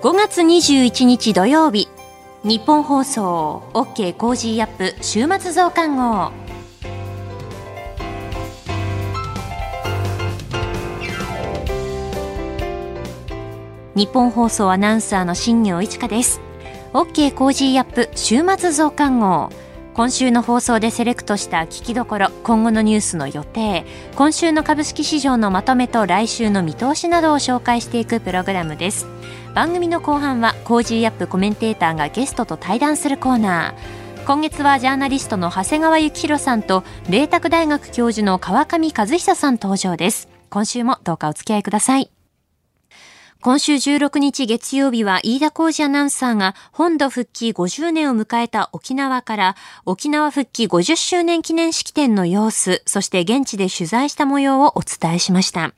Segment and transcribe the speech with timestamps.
[0.00, 1.88] 5月21日土曜日。
[2.44, 3.64] ニッポン放送。
[3.74, 4.94] OK Cozy up。
[5.02, 6.30] 週末増刊号。
[13.96, 16.40] ニッポン放送アナウンサーの新行市佳です。
[16.92, 18.08] OK Cozy up。
[18.14, 19.50] 週末増刊号。
[19.94, 22.30] 今週の放送でセレクトした聞きどころ。
[22.44, 23.84] 今後のニュースの予定。
[24.14, 29.08] 今週の株式市場のまとめと来週の見通しなどを紹介していくプログラムです。
[29.54, 34.24] 番組の後半は Cozy up コメンテーターがゲストと対談するコーナー。
[34.24, 40.28] 今月はジャーナリストの長谷川幸洋さんと麗澤大学教授の川上和久さん登場です。
[40.50, 42.10] 今週もどうかお付き合いください。
[43.40, 55.72] 今週16日月曜日は飯田浩司アナウンサーが本土復帰50年を迎えた沖縄から沖縄復帰50周年記念式典の様子、そして現地で取材した模様をお伝えしました。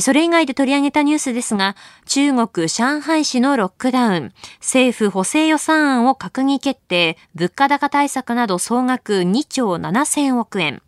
[0.00, 1.76] それ以外で取り上げたニュースですが、
[2.06, 10.82] 中国上海市のロックダウン、政府補正予算案を閣議決定、物価高対策など総額2兆7000億円。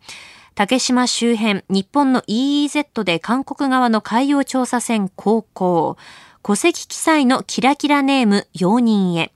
[0.56, 5.96] 竹島周辺、日本の EEZ で韓国側の海洋調査船航行、
[6.42, 9.32] 戸籍記載のキラキラネーム容認へ、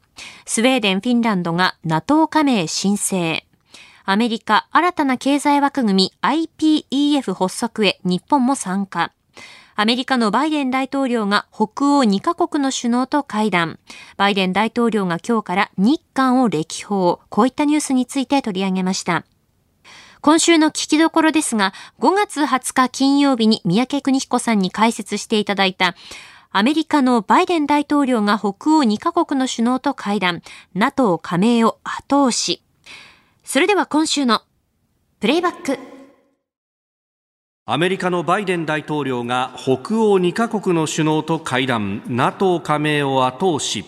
[0.47, 3.45] スウェーデン、フィンランドが NATO 加盟申請、
[4.05, 9.13] アメリカ新たな経済枠組み IPEF 発足へ日本も参加。
[9.81, 13.79] アメリカのバイデン大統領が北欧2カ国の首脳と会談。
[14.19, 17.19] バイデン大統領が今日から日韓を歴訪。
[17.31, 19.25] こういったニュースについて取り上げました。
[20.21, 25.97] 今週の聞きどころですが、5月20日金曜日に三宅邦彦さんに解説していただいた、
[26.51, 30.43] アメリカのバイデン大統領が北欧2カ国の首脳と会談、
[30.75, 32.63] NATO 加盟を後押し。
[33.45, 34.43] それでは今週の
[35.21, 35.90] プレイバック。
[37.73, 43.85] アメリカのバイデン大統領が北欧2カ国の首脳と会談、NATO 加盟を後押し。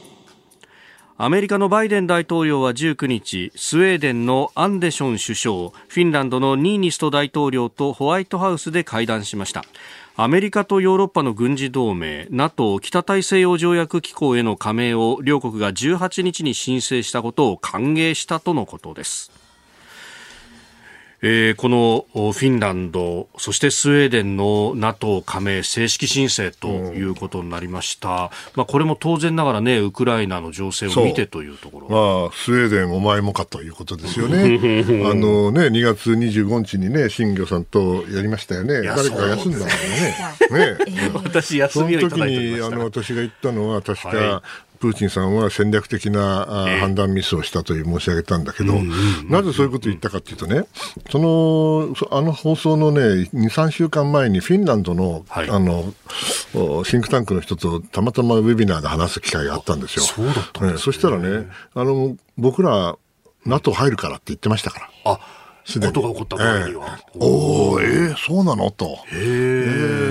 [1.19, 9.65] アメリカのバイデン大統領は19日スウェーデンのアンデション首相フィンランドのニーニスト大統領とホワイトハウスで会談しました。
[10.15, 19.33] アメリカとヨーロッパの軍事同盟 NATO 北大西洋条約機構への加盟を両国が18日に申請したことを歓迎したとのことです。
[21.25, 28.09] えー、このフィンランド、そしてスウェーデンの NATO 加盟正式申請ということになりました。
[28.09, 28.15] うん、
[28.57, 31.89] まあ、これも当然ながらね、ウクライナの情勢を見てというところ。
[31.89, 34.59] まあ、スウェーデンお前もかということですよね。
[35.07, 38.83] あのね、2月25日にね、新魚さんとやりましたよね。
[38.83, 40.77] 誰か休んだんだよね。
[40.91, 41.11] ね。
[41.23, 46.45] 私休みをいただいてその時に、あの、私が言ったのは、確か、はいプーチンさんは戦略的な、
[46.81, 48.75] 判断ミスをしたという申し上げたんだけど、
[49.29, 50.65] なぜそういうことを言ったかというとね、
[51.09, 55.95] そのあの放送のね、2、3週間前にフィンランドの,、はい、あの
[56.85, 60.03] シンクタンクの人とたまたまウェビナーで話す機会があったんですよ。
[60.03, 62.97] そうだったね、そしたらね、あの僕ら
[63.47, 64.91] NATO 入るからって言ってましたから。
[65.05, 65.42] あ。
[65.65, 66.99] ことが起こった場合には。
[67.15, 68.71] えー、おおえー、そうなの？
[68.71, 68.87] と。
[68.87, 69.17] へえ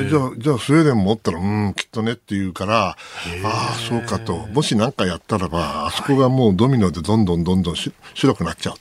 [0.06, 2.96] ー、じゃあ、じゃあスウェーデンもおったら、うん、きっとねって言うから、あ
[3.44, 4.38] あ、そうかと。
[4.54, 8.76] もし何かやったらば、あそこがもうドミノでどんどんどんどんし白くなっちゃう。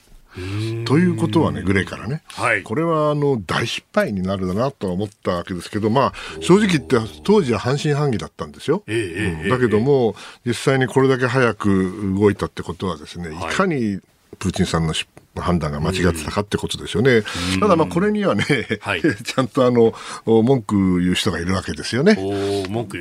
[0.85, 8.81] ということはね、グレーからね、はい、これはあの大失敗になるだなとは思ったわけですけど、まあ、正直言って当時は半信半疑だったんですよ。
[8.87, 10.15] えーうん、だけども、
[10.45, 13.99] 実際にこれだけ早く動いたってことはですね、いかに
[14.39, 15.09] プーチンさんの失
[15.39, 17.23] 判断が間違ってたかってことですよね。
[17.59, 18.43] ただまあこれにはね、
[18.81, 19.93] はい、 ちゃんとあの
[20.25, 22.15] 文句言う人がいるわけですよね。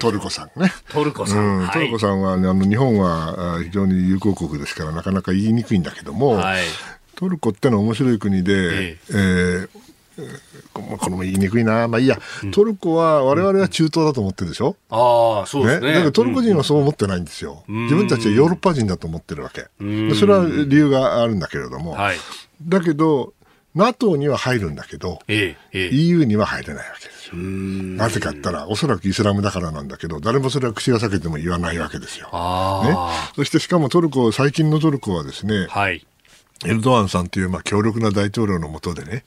[0.00, 0.72] トルコさんね。
[0.90, 1.58] トルコさん。
[1.62, 6.62] うん、トルコさんは、あの日本は非常に友好国ですからなかなか言いにくいんだけども、はい、
[7.16, 9.68] トルコってのは面白い国で、えええー
[10.72, 12.18] これも言いにくいな、まあいいや、
[12.52, 15.88] トルコは我々は中東だと思ってるでしょ、うん、ああ、そうですね。
[15.88, 15.94] ね。
[15.94, 22.16] だからトルコ人はそう思ってないんですよ、うん、自分たちはヨーロッパ人だと思ってるわけ、うん、それは理由があるんだけれども、はい、
[22.62, 23.32] だけど、
[23.74, 27.36] NATO には入るんだけど、ええ、EU には入れないわけですよ。
[27.36, 32.26] なぜかったら、おそらくイスラムだからなんだけど、誰もそれは口が裂けても言わないわけですよ。
[32.26, 32.96] ね、
[33.36, 36.04] そしてしかもトルコ、最近のトルコはですね、はい、
[36.66, 39.24] エルドアンさんというまあ強力な大統領の下でね、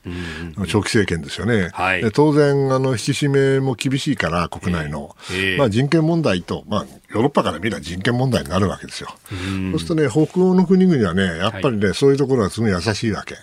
[0.68, 9.08] 長期政権ですよね、はい、当然あの、引き締めも厳しいから、国内の、えー、まあ、人権問題と、まあ、ヨーロッパから見れば人権問題になるわけですよ。
[9.28, 9.34] そ
[9.76, 13.34] うするとね、北欧の国々はね、やっぱりね、はい、そういうところはすごい優しいわけ。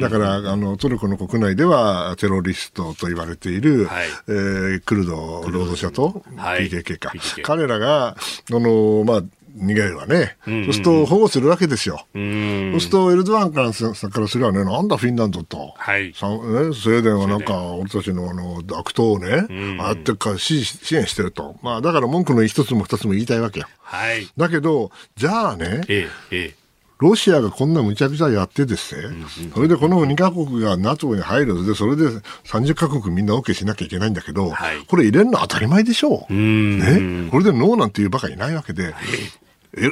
[0.00, 8.16] だから、あの、トルコの国内ではテロリストと言われている、はい、えー、クルド労働者と PKK か、彼らが、あ
[8.50, 9.22] の、まあ、
[9.56, 10.54] 逃げるわね、うん。
[10.54, 12.06] うん、そうすると保護するわけですよ。
[12.14, 12.70] うん。
[12.72, 23.66] そうするとエルドアンからからすればね、なんだフィンランドと、はい、ね、スウェーデンはなんか俺たちのあの悪党をね、うん、ああやってか支支援してると、まあ、だから文句の一つも二つも言いたいわけよ。
[23.80, 26.59] はい、だけど、じゃあね、ええええ
[27.00, 29.16] ロシアがこんなむちゃくちゃやってですね、
[29.54, 32.04] それでこの2カ国が NATO に入るで、それで
[32.44, 36.32] 30カ国みんな OK しなきゃいけないんだけど、はい、これ入れるの当たり前でしょう。
[36.32, 38.94] ね、これでノーなんていうばかりいないわけで、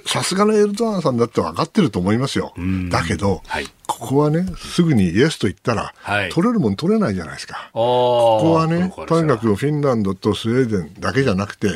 [0.06, 2.52] さすがのエルドアンさんだって分かってると思いますよ。
[2.90, 7.70] だけど、はい、ここはね、すぐにイエスと言ったら、はい、取れるもん取れないじゃないですか。
[7.72, 11.68] ここはね、とにかくフィンランドとスウェーデンだけじゃなくて、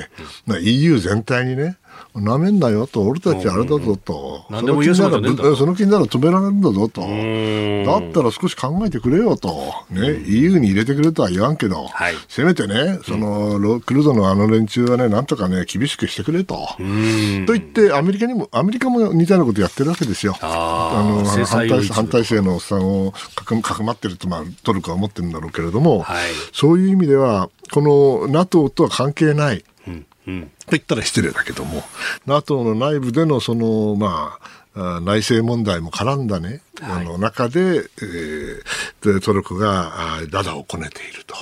[0.48, 1.78] うん、EU 全体にね、
[2.14, 4.52] なめんなよと、俺たちあれだぞと、う
[5.34, 7.06] だその気になら止められるんだぞと、だ
[8.06, 16.54] ったら少し考えてくれよと、ね、EU に入れてくれとは言わんけど、はい、せめてね、その、クルドのあの連中はね、なんとかね、厳しくしてくれと。
[16.76, 16.82] と
[17.54, 20.36] 言って、アメリカにも、アメリカも似たようなことやってるわけですよ。
[20.42, 30.42] あの反対反対性のおっさんをかくかくまってると、まあ、トルコは思ってるんだろうけれども、はい、そういう意味では、この NATO とは関係ない、うんうん。
[30.42, 31.82] と言ったら失礼だけども、
[32.26, 39.92] NATO の内部でのその、まあ、内政問題も絡んだね、はい、の中で、えー、トルコが
[40.30, 41.34] ダダをこねていると。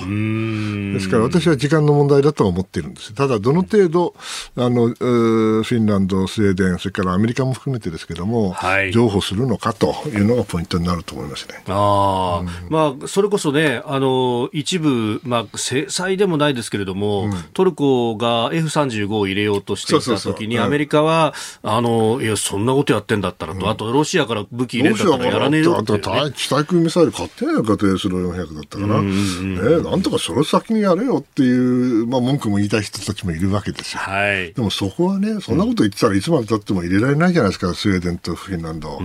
[0.93, 3.13] ですから私は時間の問題だと思っているんです。
[3.13, 4.13] ただ、どの程度、
[4.55, 11.63] あの、フィンランド、スウェーデン、それからアメリカも含めてですけども、はい、譲歩するのかというのがポイントになると思いますね。
[11.67, 21.33] ああ、うん、まあ、それこそね、あの、一部、まあ、制裁でもないですけれども、うん、トルコが F35 を入れようとしていたときに、アメリカは、
[21.63, 25.99] あの、いや、そんなことやってんだったらと、うん、あと、ロシアから武器入れたからやらねえよって、ね。
[26.35, 33.99] 地対空ミサイル買ってないのか、低スロ400だったから、ね、なんとかそれ先にやれよっていう、まあ、文句も言いたい人たちもいるわけですよ。
[33.99, 38.99] はい、でもそこはね、そんなこと言ってたらいつまでたっても入れられないじゃないですか、スウェーデンとフィンランド。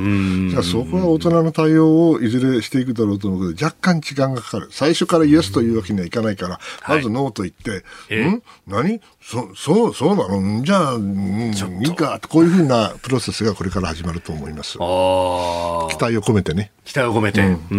[0.51, 4.69] じゃあそこは大人の対応をいずれしていくだろうと思うけど、若干時間がかかる。
[4.71, 7.85] 最初からイエスというわけにはいかないから、まずノーと言って、
[8.15, 8.43] はい、ん？
[8.67, 9.01] 何？
[9.27, 10.63] そ、そう、そうなの？
[10.63, 11.53] じゃあ、うん、
[11.85, 14.75] いいか、こういうふうなプロセスがこれから始まると思います。
[14.75, 16.71] 期待を込めてね。
[16.85, 17.41] 期待を込めて。
[17.41, 17.77] うん、う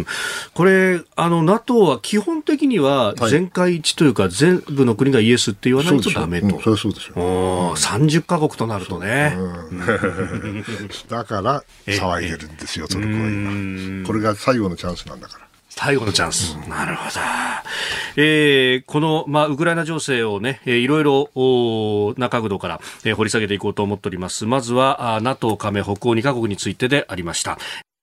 [0.00, 0.06] ん
[0.52, 6.48] これ、あの、NATO は基本的には全会一致というか、はい、全部の国がイエスって言わないとダメと。
[6.48, 7.12] そうそうそうでしょ。
[7.14, 9.36] うん、30カ国となるとね。
[11.08, 14.06] だから、 騒いでるんですよ、トルコは今。
[14.08, 15.49] これが最後のチャンスなんだから。
[15.82, 16.56] 最後のチャンス。
[16.68, 17.20] なるほど。
[18.16, 24.44] えー、この、まあ、ウクライナ情勢をね、えー、いろいろ、お中角度から、えー、掘り下げていこうと思っております。
[24.44, 27.56] まずは、あ NATO 加盟北欧2カ国についてでありました。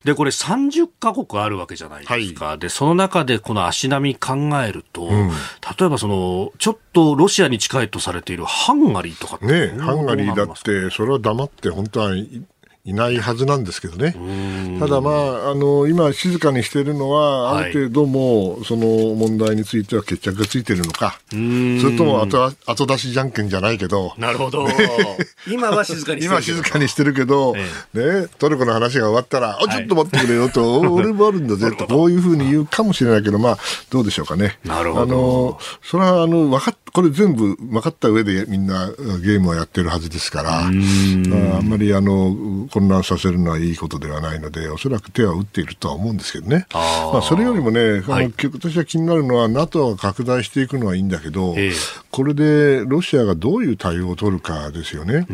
[0.04, 2.46] で、これ30カ国あるわけじゃないですか。
[2.46, 12.12] はい、で、その中でこの足並み考えると、うん、例えばその、ちょっとロシアに近いとされているハンガリーとかねハンガリーだって、それは黙って本当は
[12.88, 14.16] いないはずなんですけどね。
[14.80, 24.14] ただまあ、あの、今静かにしているのは、ある程度も、その問題については決着がついているのか、それとも後後出しじゃんけんじゃないけど。
[24.18, 24.66] なるほど。
[25.52, 27.56] 今は静かにしてる今静かにしてるけど、
[27.94, 31.70] ね、トルコの話が終わったら、あ、ちょっと待ってくれよと、 俺もあるんだぜ。
[31.76, 33.58] と、こういうふうに言うかもしれないけど、まあ、
[33.90, 34.60] どうでしょうかね。
[34.64, 35.04] なるほど。
[35.04, 46.68] あの、それは、あの、分かっこれ全部分かった上でみんなゲームをやってるはずですから、あんまりあの混乱させるのはいいことではないので、おそらく手は打っているとは思うんですけどね。
[46.74, 51.74] あまあ、それよりもね、はい、私は気になるのは NATO が拡大していくのはいいんだけど、えー、
[52.12, 55.26] これでロシアがどういう対応を取るかですよね。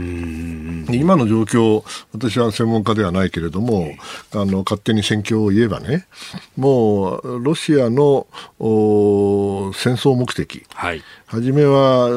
[0.90, 1.84] 今の状況、
[2.14, 3.94] 私は専門家ではないけれども、
[4.32, 6.08] あの勝手に戦況を言えばね、
[6.56, 8.26] もうロシアの
[8.60, 12.10] 戦争目的、はい初めは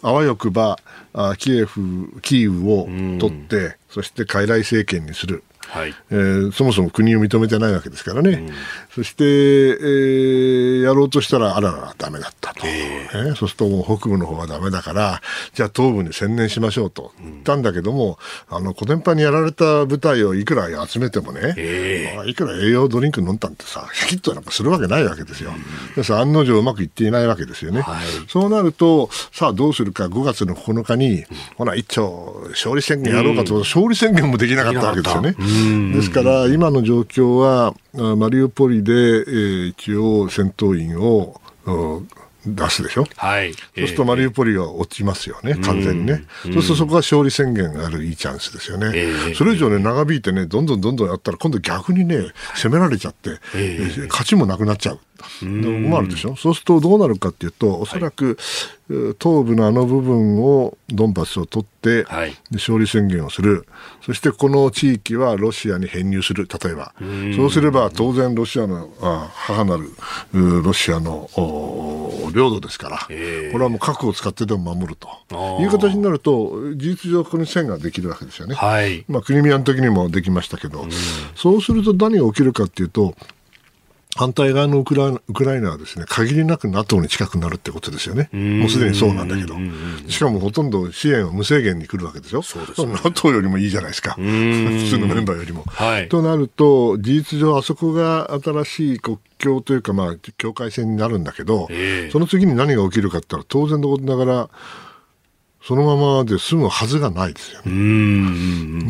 [0.00, 0.78] あわよくば
[1.36, 2.86] キエフ、キーウを
[3.18, 5.44] 取って、そして傀儡政権にする。
[5.68, 5.94] はい。
[6.10, 8.54] えー、そもそも国を認めてないわけですからね、うん、
[8.94, 15.22] そして、えー、やろうとしたら、あらら、だめだったと、えー、そうするともう北部の方はだめだから、
[15.54, 17.12] じゃあ東部に専念しましょうと。
[17.22, 18.18] 言ったんだけども、
[18.50, 25.52] うん、あの小電波にやられた部隊をいくら集めてもね、えー、いくら栄養ドリンク飲んだんってさ、シャキッとなんかするわけないわけですよ。
[25.96, 27.80] うん、案の定うまくいっていないわけですよね。
[27.80, 31.24] はい、そうなると、さあどうするか、5月の9日に、
[31.56, 35.34] ほら、一丁、勝利宣言やろうかと、勝利宣言もできなかったわけですよね。
[35.92, 37.74] ですから、今の状況は、
[38.16, 41.40] マリウポリで、えー、一応戦闘員を
[42.44, 52.24] 出すでしょ、はい、そうするとマリウポリは落ちますよね、完全にね、そうするとそこが勝利宣言があるいいチャンスですよね、えー、それ以上ね、長引いてね、どんどんどんどんやったら、今度逆にね、
[52.56, 54.98] 攻められちゃって、えー、勝ちもなくなっちゃう。
[55.42, 56.34] 思われるでしょ？
[56.34, 58.36] そうするとどうなるかっていうとおそらく、
[59.20, 63.66] 東部のあの部分をドンバスを取って、はい、勝利宣言をする。
[64.04, 66.92] そしてこの地域はロシアに編入する例えば。
[67.36, 69.90] そうすれば当然ロシアのあ母なる
[70.62, 71.28] ロシアの
[72.34, 75.08] 領土ですから、えー、これはもう核を使ってでも守ると。
[75.60, 78.54] いう形になると事実上ここに線ができるわけですよね。
[78.54, 80.86] はい、まあ、クリミアの時にもできましたけど、
[81.34, 83.14] そうすると何が起きるかっていうと
[84.14, 89.54] 反対側のウクライナはですね限りなく NATO に近くなるってことですよね、もうすでにそうなんだけど、
[90.08, 94.20] しかもほとんど支援は無制限に来るわけでしょ、そうです、ね、NATO よりもいいじゃないですか、普
[94.90, 95.64] 通のメンバーよりも。
[95.66, 101.68] はい、となると、事実上、あそこが新しい国境というか、まあ、境界線になるんだけど、
[102.12, 104.50] その次に何が起きるかって言ったら、当然のことながら、
[105.64, 107.70] そのままで済むはずがないですよね。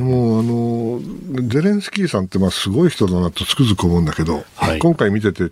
[0.02, 5.50] もうあのゼレンスキーさんってまあすごい人だなとつくづく思うんだけど、はい、今回見てて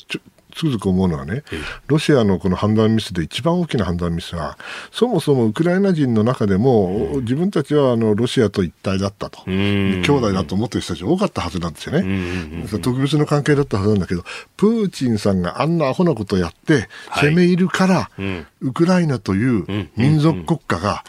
[0.61, 1.43] つくづく思うのはね、
[1.87, 4.59] ロシアのこの判断ミスで一番大きな判断ミスは、
[4.93, 12.69] そもそもウクライナ人の中でも、自分たちはあのロシアと一体だったと、兄弟だと思ってる人たち多かったはずなんですよね。
[12.83, 14.25] 特別な関係だったはずなんだけど、
[14.57, 18.11] プーチンさんがあんなアホなことをやって、攻め入るから、
[18.61, 21.05] ウクライナという民族国家が、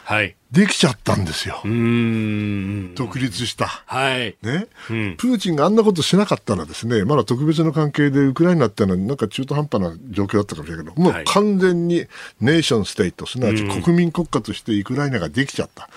[0.52, 1.62] できちゃったんですよ。
[1.64, 3.68] 独立した。
[3.68, 4.36] はい。
[4.42, 12.06] ね、うん、プーチンがあんなことしなかったらですね、まだ特別な関係でウクライナってのはなんか中途半端な状況だったかもしれないけど、もう完全に
[12.42, 15.90] ネーションステイト、すなわち国民国家としてウクライナができちゃった。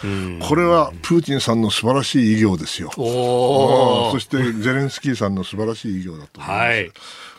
[0.47, 2.93] これはプーチンさんの素晴らしい偉業ですよ。
[2.95, 6.69] そしてゼレンスキーさんの素晴らしい偉業だと思います。
[6.69, 6.93] はい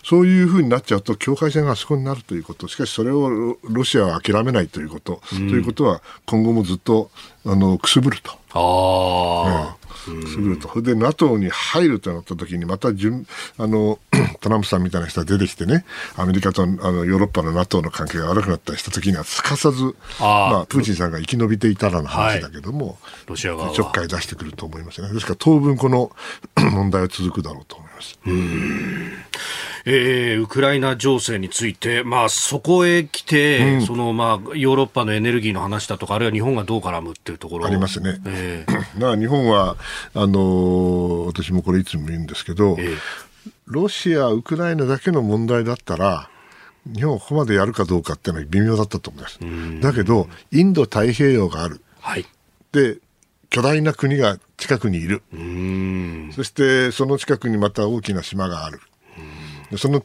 [0.06, 2.68] そういうふうになっちゃうと境界線があそこになるということ。
[2.68, 7.10] しかしそれをロシアは諦めないということ、うん、ということは今後もずっと
[7.44, 8.38] あのくすぶると。
[8.54, 9.76] あ
[10.08, 10.70] うん、くすぶると。
[10.70, 13.26] それで NATO に入るとなった時にまた順
[13.58, 13.98] あの
[14.42, 15.86] トランプさんみたいな人が出てきてね。
[16.18, 22.96] アメリカとあのヨーロッパの NATO の関係が悪くなったりした時にはすかさずまあ、プーチンさんが生き延びていたらの話だけども、はい、
[23.30, 25.12] ロシア側ちょっかい出してくると思いますね。
[25.12, 26.12] ですから当分この
[26.72, 28.20] 問題は続くだろうと思います。
[28.28, 29.12] うん
[29.88, 38.20] えー、ウクライナ情勢について、まあ、そこへ来て、うん、そのまあ、ヨーロッパのエネルギーの話だとか、あるいは日本がどう絡むっていうところありますね。
[38.25, 39.77] えー、 日本は
[40.15, 42.98] あの私もこれいつも言うんですけど、えー、
[43.68, 46.30] ロシア、ウクライナだけの問題だったら、
[46.92, 49.39] 日本はここまでやるかどうかっていうのは微妙だったと思います。
[49.82, 51.82] だけど、インド太平洋がある。
[52.00, 52.25] はい、
[52.72, 52.98] で、
[53.51, 55.24] 巨大な国が近くにいる。
[56.36, 58.82] そして、その近くにまた大きな島がある。
[59.78, 60.04] その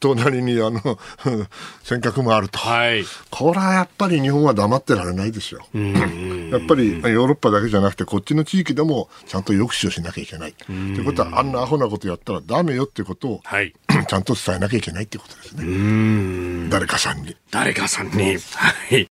[0.00, 0.80] 隣にあの
[1.82, 5.66] 尖閣もあると、はい、これはやっぱり日本は黙ってられないですよ。
[5.74, 10.54] やっぱりヨーロッパだけじゃなくて、こっちの地域でもちゃんと抑止をしなきゃいけない。
[10.54, 13.74] ということは、あんなアホなことやったらだめよっていうことを、はい、
[14.06, 16.68] ちゃんと伝えなきゃいけないっていうことですね。
[16.70, 17.36] 誰かさんに。
[17.50, 18.36] 誰かさんに。
[18.54, 19.08] はい。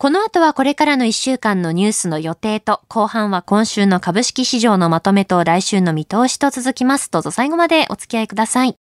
[0.00, 7.10] この後はこれからの1週間のニュースの予定と、後半は今週の株式市場のまとめと来週の見通しと続きます。
[7.10, 8.76] どうぞ最後までお付き合いください。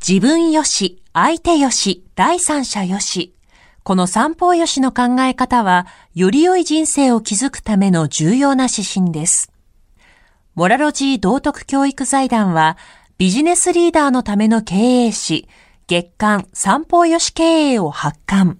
[0.00, 3.34] 自分よし、相手よし、第三者よし。
[3.82, 9.51] この三方よしの考え方は、より良い人生を築くための重要な指針です。
[10.54, 12.76] モラロジー道徳教育財団は、
[13.16, 15.48] ビジネスリーダーのための経営誌、
[15.86, 17.42] 月刊三方よし経
[17.72, 18.58] 営を発刊。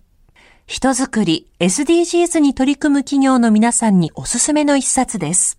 [0.66, 5.58] 人づくり、SDGs に取り組む企業の皆さんにおすすめの一冊です。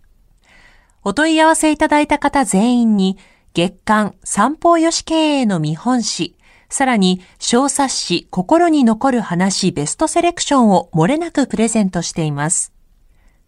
[1.03, 3.19] お問い合わせいただいた方全員に、
[3.53, 6.35] 月刊三方よし経営の見本誌、
[6.67, 12.73] さらに小冊子心に残る話ベストセレクションを漏れなくプレゼントしています。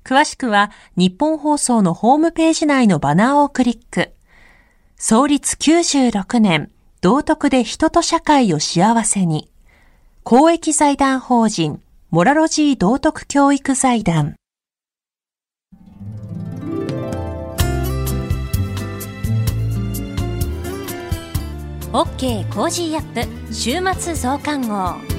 [0.06, 4.12] 詳しくはニッポン放送のホームページ内のバナーをクリック。
[4.98, 6.70] 創立96年、
[7.02, 9.50] 道徳で人と社会を幸せに。
[10.24, 11.82] 公益財団法人、
[12.12, 14.36] モラロジー道徳教育財団。
[21.92, 25.15] OK Cozy up 週末増刊号。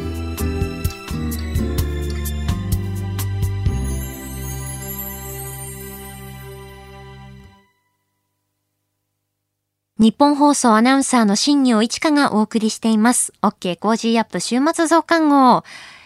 [9.99, 13.33] ニッポン放送アナウンサーの新行市佳がお送りしています。
[13.41, 15.65] OK Cozy up 週末増刊号。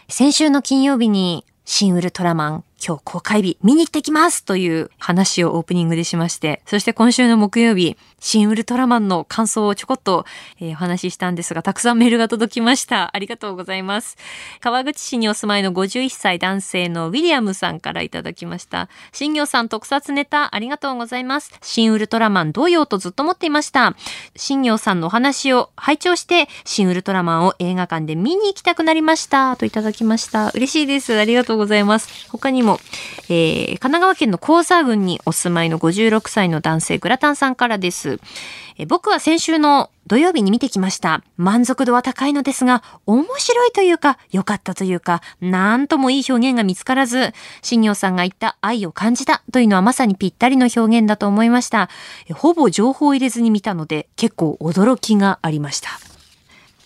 [0.09, 10.27] 先週の金曜日にシン・ウルトラマン今日公開日見に行ってきますという話をオープニングでしまして、そして今週の木曜日、シン・ウルトラマンの感想をちょこっと、
[10.61, 13.15] えー、お話ししたんですが、たくさんメールが届きました。
[13.15, 14.17] ありがとうございます。
[14.61, 18.89] 川口市にお住まいの51歳男性のウィリアムさんからいただきました。
[19.13, 21.53] 新行さん特撮ネタありがとうございます。
[21.63, 23.97] シン・ウルトラマン同様とずっと思っていました。
[24.37, 29.57] 新業さんのお話を拝聴して、新ウルトラマンを映画館で見に行きたくなりました。
[29.57, 30.51] といただきました。
[30.55, 31.19] 嬉しいです。
[31.19, 32.29] ありがとうございます。
[32.31, 32.70] 他にも、
[33.29, 38.19] えー、神奈川県の高座郡にお住まいの56歳の男性グラタンさんからです。。
[38.77, 41.23] え僕は先週の土曜日に見てきました。
[41.37, 51.91] 満足度は高いのですが、面白いというか、良かったというか、なんともいい表現が見つからず、新業さんが言った愛を感じたというのはまさにぴったりの表現だと思いました。
[52.35, 56.10] ほぼ情報を入れずに見たので、結構驚きがありました。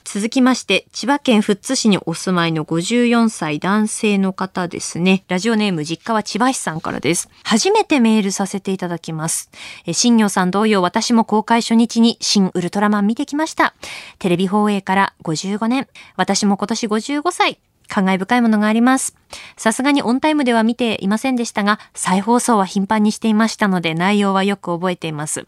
[0.05, 5.25] 続きまして、千葉県富津市にお住まいの54歳男性の方ですね。
[5.29, 7.29] ラジオネーム実家は千葉市さんからです。
[7.43, 9.51] 初めてメールさせていただきます。
[9.93, 13.75] 新業さん同様、私も公開初日に新ウルトラマン見てきました。
[14.19, 15.89] テレビ放映から55年。
[16.17, 17.59] 私も今年55歳。
[17.89, 19.17] 感慨深いものがあります。
[19.57, 25.47] さすがにオンタイムでは見ていませんでしたが、再放送は頻繁にしていましたので内容はよく覚えています。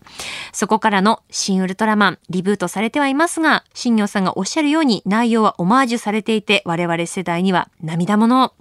[0.52, 8.52] そこからの新ウルトラマン、リブートされてはいますが、新業さんがおっしゃるように内容はオマージュされていて、我々世代には涙もの。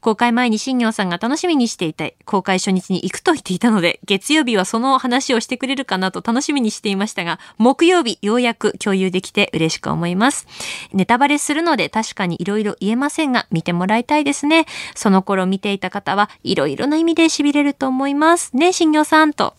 [0.00, 10.46] 公開前に新業さんが楽しみにしていて、公開初日に行くと言っていたので、月曜日はその話をしてくれるかなと楽しみにしていましたが、木曜日ようやく共有できて嬉しく思います。
[10.92, 14.66] ネタバレするので確かに色々言えませんが、見てもらいたいですね。
[14.94, 18.56] その頃見ていた方はいろいろな意味で痺れると思います。
[18.56, 19.54] ね、新業さんと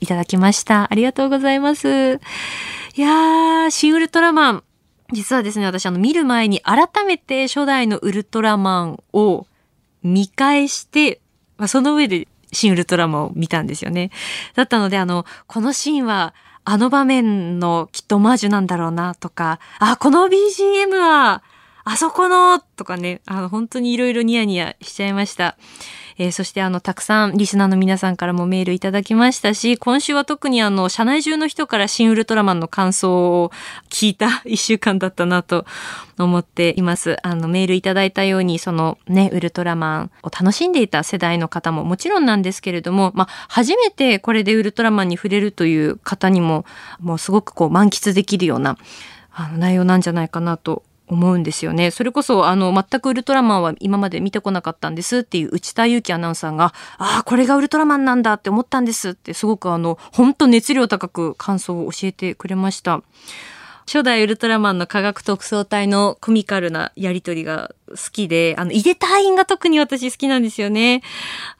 [0.00, 0.88] いただきました。
[0.90, 2.20] ありがとうございます。
[2.96, 4.64] いやー、新ウルトラマン。
[5.12, 9.46] 実はですね、私あの見る前に改めて初代のウルトラマンを
[10.02, 11.20] 見返して、
[11.56, 14.10] まあ、その上で新ウルトラマンを見たんですよね。
[14.54, 16.34] だったのであの、このシーンは
[16.64, 21.42] あの場面のきっとオマージュなんだろうなとか、あ、この BGM は
[21.90, 25.56] あそこのとかね、あの、本当にいろいろニヤニヤしちゃいました。
[26.18, 33.52] えー、そしてあの、たくさんリスナーの皆さんからもメールいただきましたし、今週は特にあの、社内中の人から新ウルトラマンの感想を
[33.88, 35.64] 聞いた 一週間だったなと
[36.18, 37.16] 思っています。
[37.22, 46.66] あの、メールいただいたように、そのね、ウルトラマンを楽しんでいた世代の方ももちろんなんですけれども、まあ、初めてこれでウルトラマンに触れるという方にも、
[47.00, 48.76] もうすごくこう満喫できるような、
[49.32, 51.90] あの内容なんじゃないかなと思うんですよね。
[51.90, 63.02] それこそ、あの、全くウルトラマンは今まで見てこなかったんですっていう内田祐樹アナウンサーが、ああ、これがウルトラマンなんだって思ったんですってすごくあの、本当熱量高く感想を教えてくれました。
[63.88, 71.02] 初代ウルトラマンの科学特捜隊のコミカルなやりとりが好きで、あの、井出隊員が特に私好きなんですよね。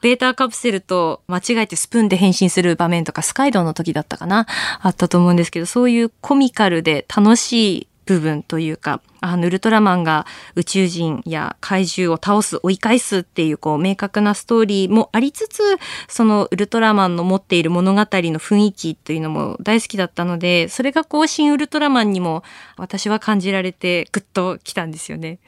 [0.03, 4.45] ベータカプセルと間違えてスプーンで変身する場面とかスカイドの時だったかな
[4.79, 15.61] あったと思うんですけど、そういうコミカルで楽しい部分というか、あの、ウルトラマンが宇宙人や怪獣を倒す、追い返すっていう、こう、明確なストーリーもありつつ、
[16.07, 18.05] そのウルトラマンの持っている物語の
[18.39, 22.43] 雰囲気というのも大好きだったので、それがこう、新ウルトラマンにも
[22.77, 25.39] 私は感じられて、ぐっと来たんですよね。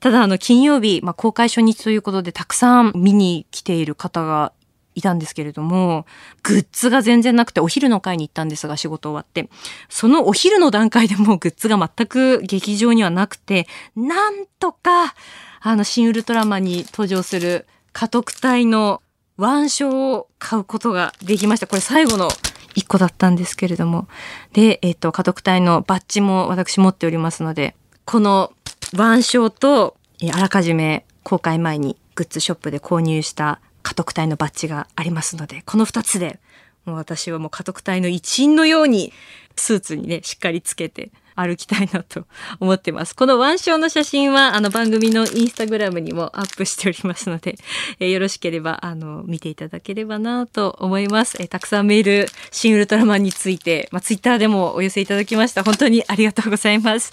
[0.00, 4.52] ただ、あの、金曜日、まあ、公開初日ということで、たくさん見に来ている方が
[4.96, 6.06] いたんですけれども、
[6.42, 9.48] グッズが全然なくてお昼の会に行ったんですが仕事終わって、
[9.88, 15.14] そのお昼の段階でもグッズが全く劇場にはなくて、なんとか、
[15.60, 19.02] あの、新ウルトラマンに登場する家督隊の
[19.38, 21.66] 腕章を買うことができました。
[21.66, 22.28] これ最後の
[22.74, 24.08] 一個だったんですけれども。
[24.54, 28.52] で、えっ、と、家督隊のバッジも私持っておりますので、この
[28.94, 29.96] 腕章と、
[30.32, 36.40] あらかじめ公開前にグッズショップで購入した家督隊のバッジがありますので、この2つで、
[36.86, 39.12] もう私はもう家督隊の一員のように、
[39.54, 42.26] スーツにね、しっかりつけて歩きたいなと
[42.58, 43.14] 思ってます。
[43.14, 47.56] この腕章の写真は、あの番組のインスタグラムにもアップしておりますので、
[48.00, 51.36] えー、よろしければ、あの、見ていただければなと思います。
[51.40, 55.62] えー、たくさんメール、新ウルトラマンについて、まあ、ツイッターでもお寄せいただきました。
[55.62, 57.12] 本当に ありがとうございます。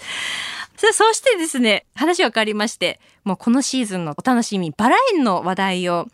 [0.76, 6.08] さあ、そしてですね、話は変わりまして、もうこのシーズンのお楽しみ、バラ園の話題を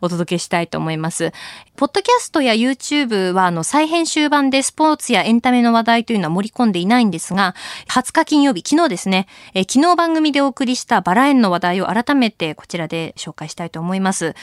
[0.00, 1.32] お届けしたいと思います。
[1.76, 7.53] ポッドキャストや YouTube はあの再編集版でスポーツやエンタメの話題というのは盛り込んでいないんですが、
[7.88, 14.34] 20日金曜日、昨日ですね、え昨日番組でお送りしたバラ園の話題を改めてこちらで紹介したいと思います。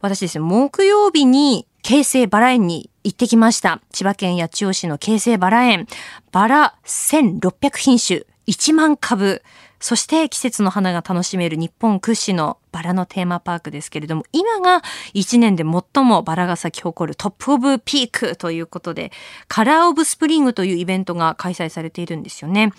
[0.00, 3.80] 私ですね、木曜日に京成バラ園に行ってきました。
[3.92, 5.86] 千葉県八千代市の京成バラ園。
[6.32, 8.22] バラ1600品種。
[8.46, 9.42] 1万株。
[9.80, 14.82] そして季節の花が楽しめる日本屈指のバラのテーマパークですけれども、今が
[15.14, 19.12] 1年で最もバラが咲き誇るトップオブピークということで、
[19.48, 22.72] カラーオブスプリングというイベントが開催されているんですよね。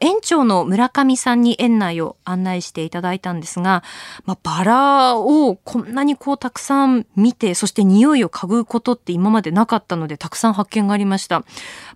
[0.00, 3.82] 園長の村上さんに園内を案内していただいたんですが、
[4.24, 11.44] まあ、バラをこんなにこうたくさん見て、そして匂いを嗅ぐことって今までなかったので、たくさん発見がありました。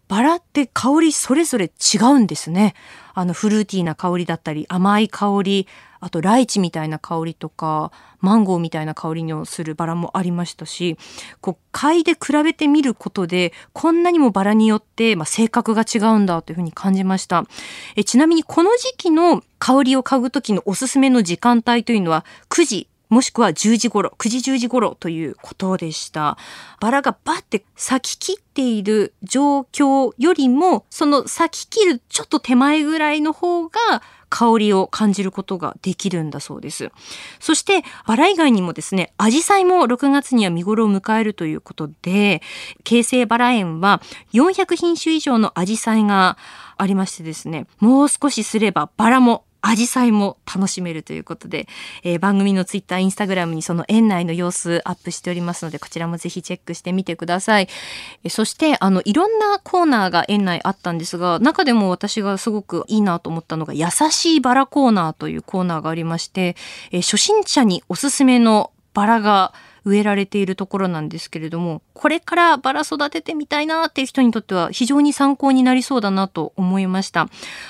[0.08, 2.74] バラって香りそれぞれ違うんですね。
[3.14, 5.66] あのフルーティーな香りだったり甘い香り
[6.00, 7.90] あとライチみたいな香りとか
[8.20, 10.98] マンゴーみたいな香りのするバラもありましたし
[11.40, 17.44] こう嗅いで比べてみることでこんなにもバラによって、まあ、性格が違うんだというふうに感じました
[17.96, 26.36] えちなみにこの時期の香りを嗅ぐ時のおすすめの時間帯というのは9時もしくは10時頃、9時10時頃ということでした。
[26.80, 33.78] バラがバッて咲き切っている状況よりも、その咲き切るちょっと手前ぐらいの方が
[34.28, 36.90] 香りを感じることができるんだそうです。
[37.38, 42.42] そして、バラ以外にもですね、アジサイも6月には見頃を迎えるということで、
[42.84, 46.36] 京成バラ園は400品種以上のアジサイが
[46.76, 51.66] ありましてですね、もう少しすればバラもアジサイも楽しめるということで、
[52.02, 57.68] えー、番組のツイッター、インスタグラムにその園内の様子アップしておりますので、こちらもぜひチェックしてみてください。
[58.24, 66.56] え、そして、あの、いろんなコーナーが園内あったんですが、中でも私がすごくいいなと思ったのが、優しいバラコーナーというコーナーがありまして、
[66.92, 69.52] えー、初心者におすすめのバラが
[69.86, 77.28] 植えられているところなんですけれども、これからバラ育ててみたいなっていう人にとっては非常に参考になりそうだなと思いました。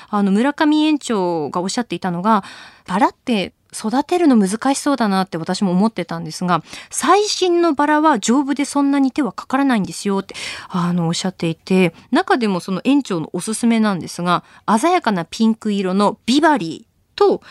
[0.09, 2.43] あの、村上園長がおっしゃっていたのが、
[2.87, 10.33] バラって育てるの難しそうだなって私も思ってたんですが、最新のバラは丈夫でそんなに手はかからないんですよって、
[10.69, 14.43] あの、おっしゃっていて、中でもその園長のおすすめなんですが、
[14.79, 17.43] 鮮やかなピンク色のビバリーと、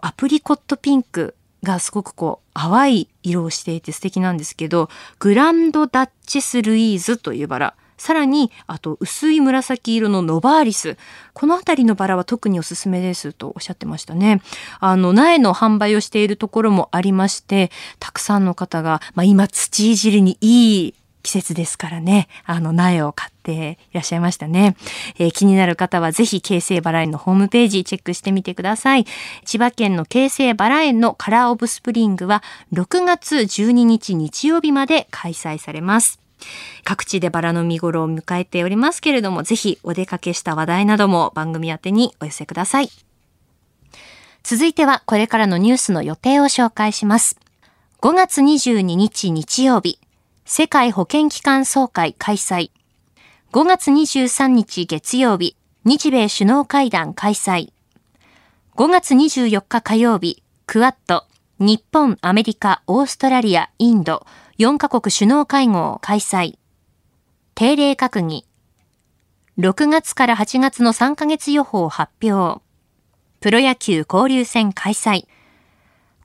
[0.00, 7.74] アプリコットピンクがすごくこう淡い色をしていて素敵なんですけど、グランドダッチスルイーズというバラ。
[8.02, 10.96] さらに、あと薄い紫色のノバーリス。
[11.34, 14.42] この辺りのバラは特におすすめですとおっしゃってましたね。
[14.80, 17.70] あの、苗の販売をしているところもありまして、
[18.00, 24.76] たくさんの方が、まあ、今土いじりにいい季節ですからね、あの苗を買っていらっしゃいましたね。
[25.18, 29.06] えー、気になる方はぜひ京成バラ園のホームページチェックしてみてください。
[29.44, 36.20] 千葉県の京成バラ園のカラーオブスプリングは6月12日日曜日まで開催されます。
[36.84, 42.90] 各地でバラの見頃を迎えておりますけれども、ぜひお出かけした話題なども番組宛てにお寄せください。
[44.42, 47.38] 続いてはこれからのニュースの予定を紹介します。
[48.00, 50.00] 5月22日日曜日、
[50.44, 52.72] 世界保健機関総会開催。
[53.52, 57.72] 5月23日月曜日、日米首脳会談開催。
[58.74, 61.26] 5月24日火曜日、クアッド、
[61.60, 64.26] 日本、アメリカ、オーストラリア、インド、
[64.58, 66.58] 4カ国首脳会合を開催。
[67.54, 68.44] 定例閣議。
[69.58, 72.60] 6月から8月の3ヶ月予報発表。
[73.40, 75.26] プロ野球交流戦開催。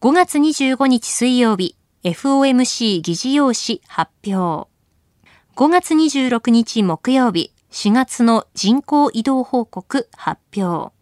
[0.01, 4.69] 5月25日水曜日、FOMC 議事要旨発表。
[5.55, 10.93] 5月26日木曜日、4月の人口移動報告発表。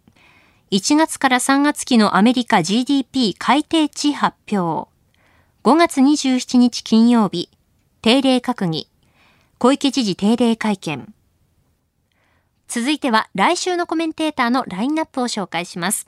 [0.72, 4.90] 1月から3月期のアメリカ GDP 改定値発表。
[5.64, 7.50] 5月27日金曜日、
[8.02, 8.88] 定例閣議。
[9.58, 11.14] 小池知事定例会見。
[12.68, 16.08] 続いては来週のコメンテーターのラインナップを紹介します。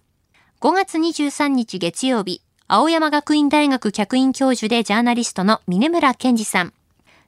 [0.62, 6.74] 5月23日月曜日、青山学院大学客員教授でジャーナリストの峰村健二さん。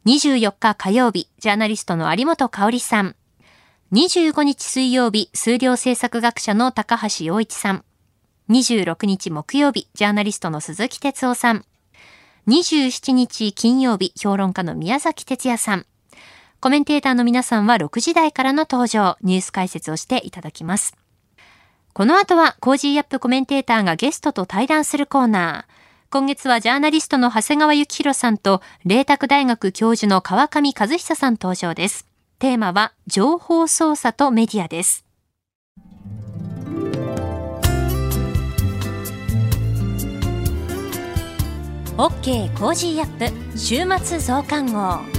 [0.06, 3.16] 24日火曜日、ジャーナリストの有本香里さん。
[3.94, 7.86] 25日水曜日、数量政策学者の高橋洋一さん。
[8.50, 11.64] 26日木曜日、ジャーナリストの鈴木哲夫さん。
[12.50, 15.86] 27日金曜日、評論家の宮崎哲弥さん。
[16.60, 20.98] コメンテーターの皆さんは6時台からの登場、ニュース解説をしていただきます。
[21.94, 25.74] この後は Cozy up コメンテーターがゲストと対談するコーナー。
[26.12, 32.08] 今月はジャーナリストの長谷川幸洋さんと、麗澤大学教授の川上和久さん登場です。
[32.40, 35.06] テーマは、情報操作とメディアです。
[41.98, 45.19] OK Cozy up 週末増刊号。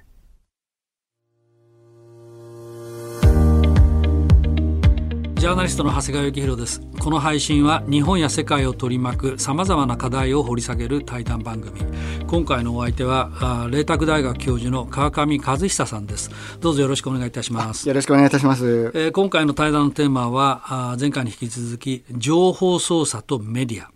[5.41, 6.81] ジャーナリストの長谷川幸宏です。
[6.99, 11.81] この配信は日本や世界を取り巻くさまざまな課題を掘り下げる対談番組。
[12.27, 16.29] 今回のお相手は麗澤大学教授の川上和久さんです。
[16.59, 17.87] どうぞよろしくお願いいたします。
[17.87, 23.89] よろしくお願いいたします、えー、今回の対談のテーマは前回に引き続き情報操作とメディア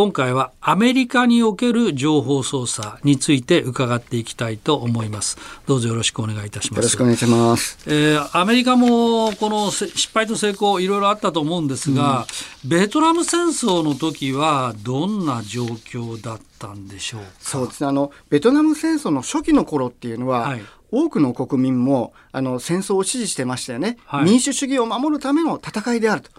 [0.00, 5.36] 今回はアメリカにおける情報操作について伺っていきたいと思います。
[5.66, 6.78] どうぞよろしくお願いいたします。
[6.78, 7.78] よろしくお願いします。
[7.86, 12.26] えー、アメリカもこの失敗と成功いろいろあったと思うんですが、
[12.64, 17.88] うん、ベトナム戦争の時はどんな状況だったんでしょうそうですね。
[17.90, 26.32] あのベトナム戦争の初期の頃っていうのは、はい多くの国民もあの戦争を支持してましたよね、はい、民主主義を守るための戦いであると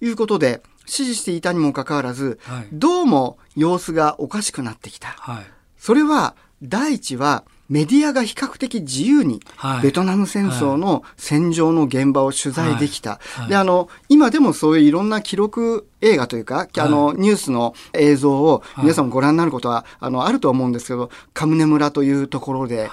[0.00, 5.08] いうことで、支持していたにもかかわらず、はい、どうも様子がおかしくなってきた。
[5.08, 5.46] はい、
[5.76, 9.40] それは、第一は、メディアが比較的自由に、
[9.82, 13.20] ベトナム戦争の戦場の現場を取材できた。
[13.48, 22.88] で、あの、今でもそういういろんな記録映画というか、あの、ニュースの映像を皆さんもご覧になることは、あの、あると思うんですけど、カムネ村というところで、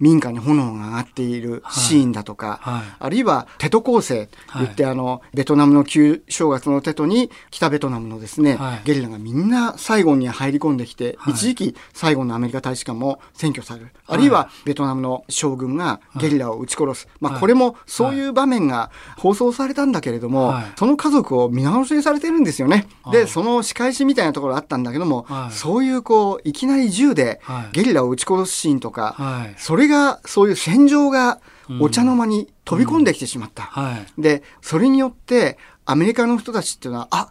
[0.00, 2.60] 民家に炎が上がっているシーンだとか、
[2.98, 13.88] あるいはテト構成言って、あの、ベトナムの旧正月のテトに、北ベトナムのですね、ゲリラがみんな最後に入り込んできて、一時期最後のアメリカ大使館も占拠される。
[14.06, 17.08] あるいは、ベトナムの将軍がゲリラを撃ち殺す。
[17.20, 22.86] まあ、これもそういう場面が放送されたんだけれども、その家族を見直しにされてるんんですよね。
[23.10, 27.40] で、その仕返しみたいなところあったんだけども、はい、そういうこう、いきなり銃で
[27.72, 31.40] ゲリラを撃ち殺すシーンとか、はい、それが、そういう戦場が
[31.80, 33.72] お茶の間に飛び込んできてしまった。
[33.76, 33.82] うん。
[33.82, 37.30] はい、で、それによって、アメリカの人たちっていうのは、あ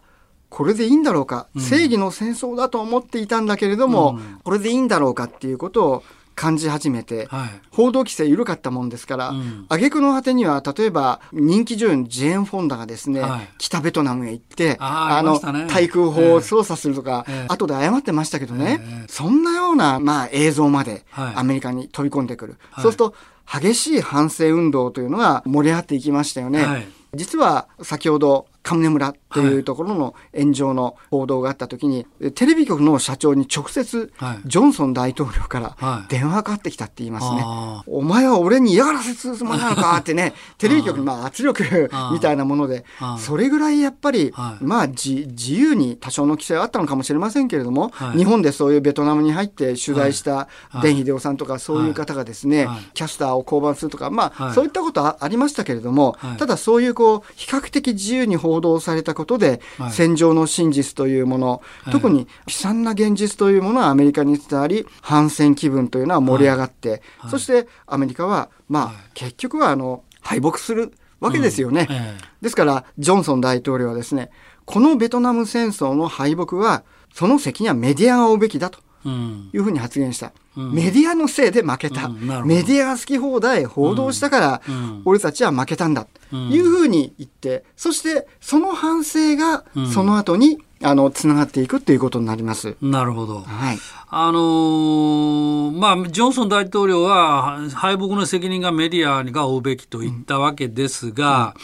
[0.50, 6.02] これでいいんだろうか、正義の戦争だと思っていたんだけれども、うん、これでいいんだろうかっていうことを
[6.34, 22.56] 感じ始めて、はい、報道規制緩かったもんですから、うん、挙句の果てには、例えば人気女優のジェーン・フォンダがですね、はい、北ベトナムへ行って、あの、ね、対空砲を操作するとか、えー、後で謝ってましたけどね、えー、そんなような、まあ、映像までアメリカに飛び込んでくる。
[22.70, 23.14] はい、そうすると、
[23.46, 26.88] 激しい反戦運動というのが盛り上がっていきましたよね。
[27.14, 34.10] 実は先ほどカムネ村というところの炎上の報道があった時に、はい、テレビ局の社長に直接、
[34.46, 37.42] ジョンソン大統領から電話かかってきたって言いますね。
[37.42, 42.86] はい、お前は俺に嫌がらせするつもりなのかってね、 テレビ局にまあ圧力みたいなもので、
[43.18, 50.48] それぐらいやっぱり、まあ自由に多少の規制はあったのかもしれませんけれども、日本でそういうベトナムに入って取材した
[50.82, 71.96] デン・ヒデオさんとかそういう方がですね、キャスターを降板するとか、まあ、そういったことはありましたけれども、ただそういうこう、比較的自由に報道されたことで、はい、戦場の真実というもの、はい、特に悲惨な現実というものはアメリカに伝わり反戦気分というのは盛り上がって、はい、そしてアメリカはまあ、結局はあの敗北するわけですよね、うん。
[71.96, 74.30] えですからジョンソン大統領はですね
[74.64, 80.32] このベトナム戦争の敗北はその責任はメディアが負うべきだというふうに発言した。
[80.56, 92.76] メディアのせいで負けた、うん、メディアが好き放題報道したから、うん、俺たちは負けたんだ、というふうに言ってそしてその反省がその後に、あのつながっていくということになります。
[92.82, 93.40] なるほど。
[93.40, 93.78] はい。
[94.08, 101.54] あのー、まあジョンソン大統領は敗北の責任がメディアが負うべきと言ったわけですが。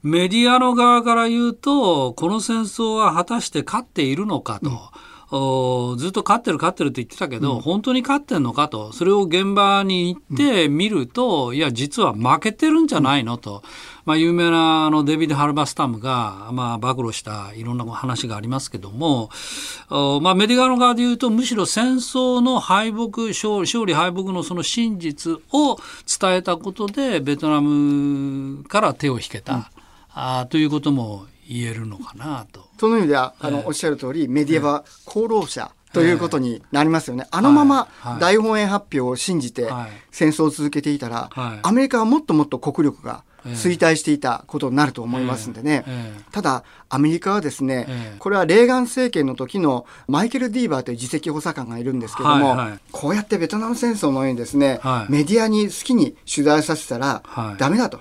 [0.00, 4.70] メディアの側から言うと、この戦争は果たして勝っているのかと。
[5.30, 8.92] ずっと勝ってる勝ってるって言ってたけど、うん、本当に勝ってんのかと。
[8.92, 13.62] それを現場に行って見ると、うん、いや実は負けてるんじゃないのと、
[14.06, 19.28] まあ、有名なあのデビッド・ハルバスタムが、まあ、暴露したいろんな話がありますけども、
[19.90, 25.76] まあ、メディアの側で言うとむしろ戦争の敗北勝勝利敗北のその真実を
[26.20, 29.64] 伝えたことでベトナムから手を引けた、うん、
[30.14, 32.68] あということも言えるのかなと。
[32.78, 35.70] その意味では、あの、おっしゃる通り、メディアは功労者。
[35.90, 37.26] ということになりますよね。
[37.30, 37.88] あのまま
[38.20, 39.70] 大本営発表を信じて
[40.10, 41.30] 戦争を続けていたら、
[41.62, 45.84] アメリカはもっともっと国力が衰退していたことになると思いますんでね。
[46.30, 52.56] ただ、アメリカはですね、これはレーガン政権の時のマイケル・ディーバーという次席補佐官がいるんですけども、
[52.92, 57.22] こうやってベトナム戦争のようにですね、メディアに好きに取材させたら
[57.56, 58.00] ダメだと。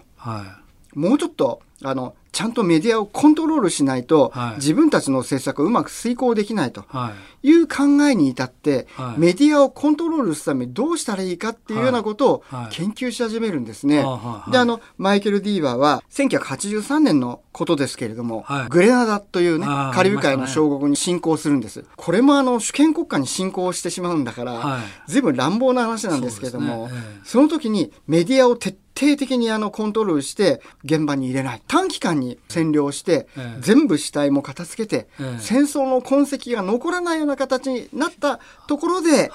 [0.94, 6.86] もうちょっとあのちゃんとメディアをコントロールしないと、はい、自分たちの政策をうまく遂行できないと
[7.42, 7.52] い。
[7.54, 14.04] う考えに至って、はい、メディアをコントロールするためにどうしたらいいかっていうようなことを研究し始めるんですね。
[14.52, 21.86] で、あの、マイケル・ディーバーは1983年のことですけれども、グレナダというね、カリブ海の小国に侵攻するんです。
[21.96, 31.62] これもあの、主権国家に侵攻してしまうんだから、随分乱暴な話なんですけれども、そ、ねえー、その時にメディアを徹底底的にあのコントロールして現場に入れない。
[31.68, 33.28] 短期間に占領して、
[33.60, 35.08] 全部死体も片付けて、
[35.40, 39.32] 戦争の痕跡が残らないような形になったところで、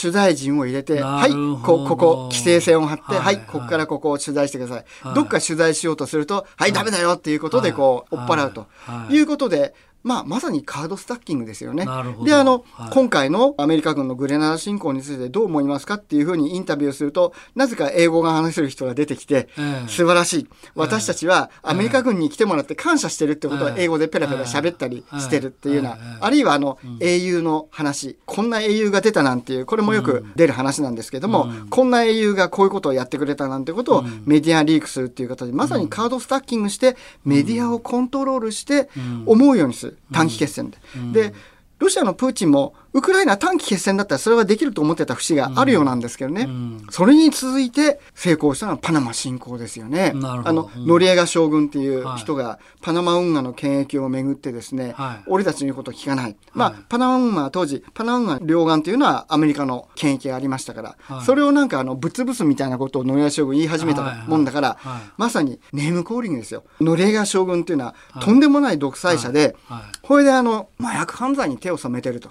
[0.00, 1.32] 取材陣を入れてはい
[1.64, 8.66] こここ規制線を張って、はい、ここからここを取材してください、どっか取材しようとするとはい、ダメだよっていうことでこう追っ払うと
[9.10, 11.84] いうことでまあ、まさにカードスタッキングですよね。
[12.24, 20.48] で、あの、はい、今回のアメリカ軍のグレナダ侵攻についてどう思いますかっていうふうにインタビューすると、なぜか英語が話せる人が出てきて、えー、素晴らしい。
[20.74, 38.88] 私たちはアメリカ軍に来てもらって感謝してるってことを英語でペラペラ喋ったりしてるっていうような、あるいはあの、英雄の話、こんな英雄が出たなんていう、これもよく出る話なんですけども、こんな英雄がこういうことをやってくれたなんてことをメディアリークするっていう形で、まさにカードスタッキングして、メディアをコントロールして、
[39.26, 39.91] 思うようにする。
[40.12, 40.70] 短期決戦
[41.12, 41.30] で。
[41.30, 41.34] で
[41.78, 50.12] ロシアのプーチンもウクライナ短期決戦だったらそれはできると思ってた節があるようなんですけどね、うん、それに続いて成功したのはパナマ侵攻ですよね。
[50.14, 56.36] あの、ノリエガ将軍っていう人が、パナマ運河の権益をめぐってですね、はい、俺たちの言うことを聞かない。
[56.52, 64.78] まあ、はい、パナマ運河は当時、パナマ運河両岸っていうのはアメリカの権益がありましたから、はい、それをなんかあの、ぶつぶすみたいなことをノリエガ将軍言い始めたもんだから、
[65.16, 66.64] まさにネームコーリングですよ。
[66.80, 69.56] ノリエガ将軍っていうのは、とんでもない独裁者で、
[70.02, 72.30] これであの、麻薬犯罪に手を染めてると。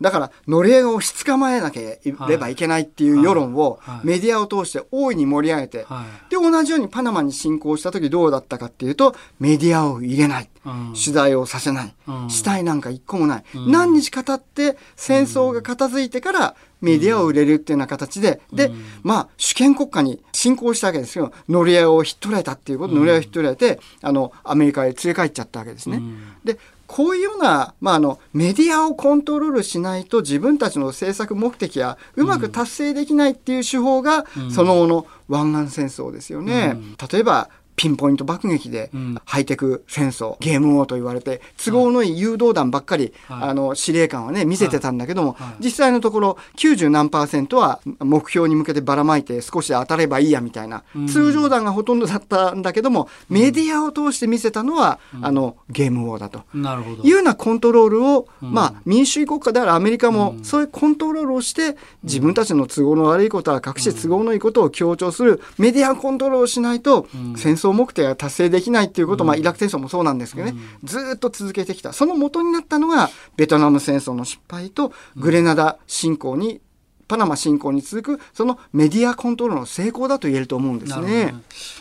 [0.00, 5.86] だから、ノリエガをしつかまえなければいけないっていう世論をメディアを通して大いに盛り上げて、
[6.30, 10.48] で、同じようにパナマに侵攻した時どうだったかっていうと、メディアを入れない。
[10.92, 11.94] 取材をさせない。
[12.28, 13.44] 死体なんか一個もない。
[13.54, 18.70] 何日か経って戦争が片付いてからメディアを売れるっていうような形で、で、
[19.02, 26.02] まあ、主権国家に侵攻したわけですけど、ノリアを引っ取られたっていうこと、ノリアを引っ取られて、あの、アメリカへ連れ帰っちゃったわけですね。
[26.44, 26.58] で、
[26.88, 36.76] こういうような、まあ、あのメディアをコントロールしないと自分たちの政策目的やうまく達成できないっていう手法が、その後の湾岸戦争ですよね。
[37.12, 38.90] 例えばピンポイント爆撃で、
[39.24, 56.42] ハイテク戦争、ゲーム王と言われて、都合のいい誘導弾ばっかり、はい、あの、司令官はね、見せてたんだけども、はい、実際のところ、90何パーセントは目標に向けてばらまいて少し当たればいいやみたいな、通常弾がほとんどだったんだけども、メディアを通して見せたのは、あの、ゲーム王だと。
[56.52, 57.04] なるほど。
[57.04, 70.54] いうようなコントロールを、まあ、民主主義国家であるアメリカも、そういうコントロールをして、自分たちの都合の悪いことは隠して都合のいいことを強調するメディアコントロールをしないと、戦争目的が達成できないっていうことを、まあ、イラク戦争もそうなんですけどね、
[70.84, 71.92] ずっと続けてきた。
[71.92, 76.60] その元になったのが、ベトナム戦争の失敗と、グレナダ侵攻に
[77.08, 81.34] パナマ侵攻に続くそのメディアコントロールの成功だと言えると思うんですね。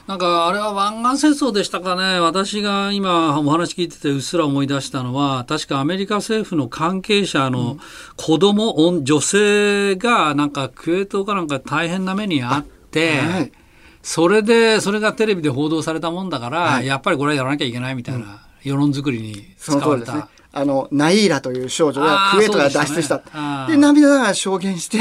[0.08, 2.20] なんかあれは湾岸戦争でしたかね。
[2.22, 7.78] 私が今お話聞いててうっすら思い出したのは確かアメリカ政府の関係者の
[8.16, 13.20] 子供、うん、女性がなんかクウェートかなんか大変な目にあって。
[13.20, 13.52] はい
[14.08, 20.30] それで、それがテレビで報道されたもんだから、はい、やっぱりこれはやらなきゃいけないみたいな世論作りに使われた。
[20.58, 23.22] あの、ナイーラという少女がクウェートから脱出した。
[23.68, 24.98] で、ね、涙ながら証言して、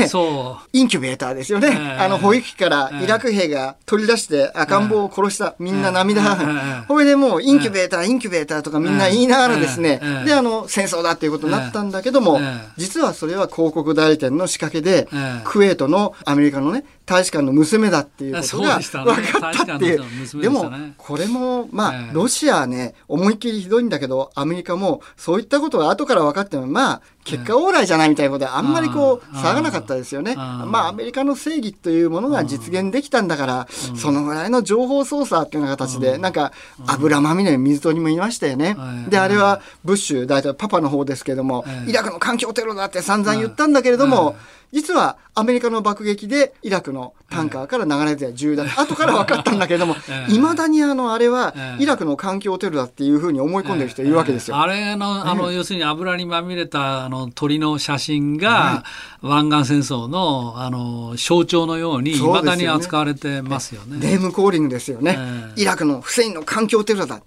[0.72, 1.68] インキュベーターですよね。
[1.68, 5.54] えー、あの、保育器からイラク兵が取り出して赤ん坊を殺した。
[5.58, 6.16] みんな涙。
[6.16, 6.84] ながら。
[6.88, 12.40] これでもう、インキュベーター、インキュベーターとかみんな言いながらですね、で、あの、戦争だっていうことになったんだけども、
[12.76, 15.08] 実はそれは広告代理店の仕掛けで、
[15.44, 20.40] クウェートのアメリカのね、大使館の娘だっていうことが分かったっていう。
[20.42, 30.36] でも、これも、まあ、ロシアはね、思いっきりひどいんだけど、アメリカもそういったことが後から分かっても、まあ、結果往来じゃないみたいなことで、あんまりこう、騒がなかったですよね。
[30.36, 36.52] まあ、アメリカの正義というものが実現できたんだから、そのぐらいの情報操作っていうような形で、なんか、
[36.86, 38.76] 油まみれ水戸にもいましたよね。
[39.08, 44.36] で、あれは、ブッシュ大統領、パパの方ですけども、イラクの環境テロだって散々言ったんだけれども、
[44.72, 49.96] 実はアメリカの爆撃でイラクのタンカーから流れてた銃弾、後から分かったんだけれども、
[50.30, 54.58] いまだにあの、あれは、イラクの環境テロだっていうふうに思い込んでる人いるわけですよ。
[54.58, 58.84] あれの、あの、要するに油にまみれた、あの、鳥の写真が、
[59.22, 63.98] 湾岸戦争の、あの、象徴のように、いまだに扱われてますよね。
[63.98, 65.18] ネームコーリングですよね。
[65.56, 67.20] イラクのフセインの環境テロだ。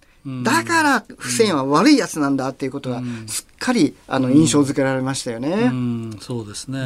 [0.44, 5.50] だからフセインは悪いやつなんだっていうことがすっかりあの印象づけられましたよね。
[5.50, 6.80] うん、そうですね。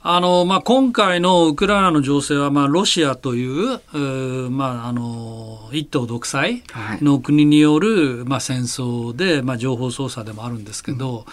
[0.00, 6.62] あのまあ、今回のウクライナの情勢は、まあ、ロシアという、うまあ、あの一党独裁
[7.02, 11.24] の国による、まあ、戦争で、まあ、情報操作でもあるんですけど、うん、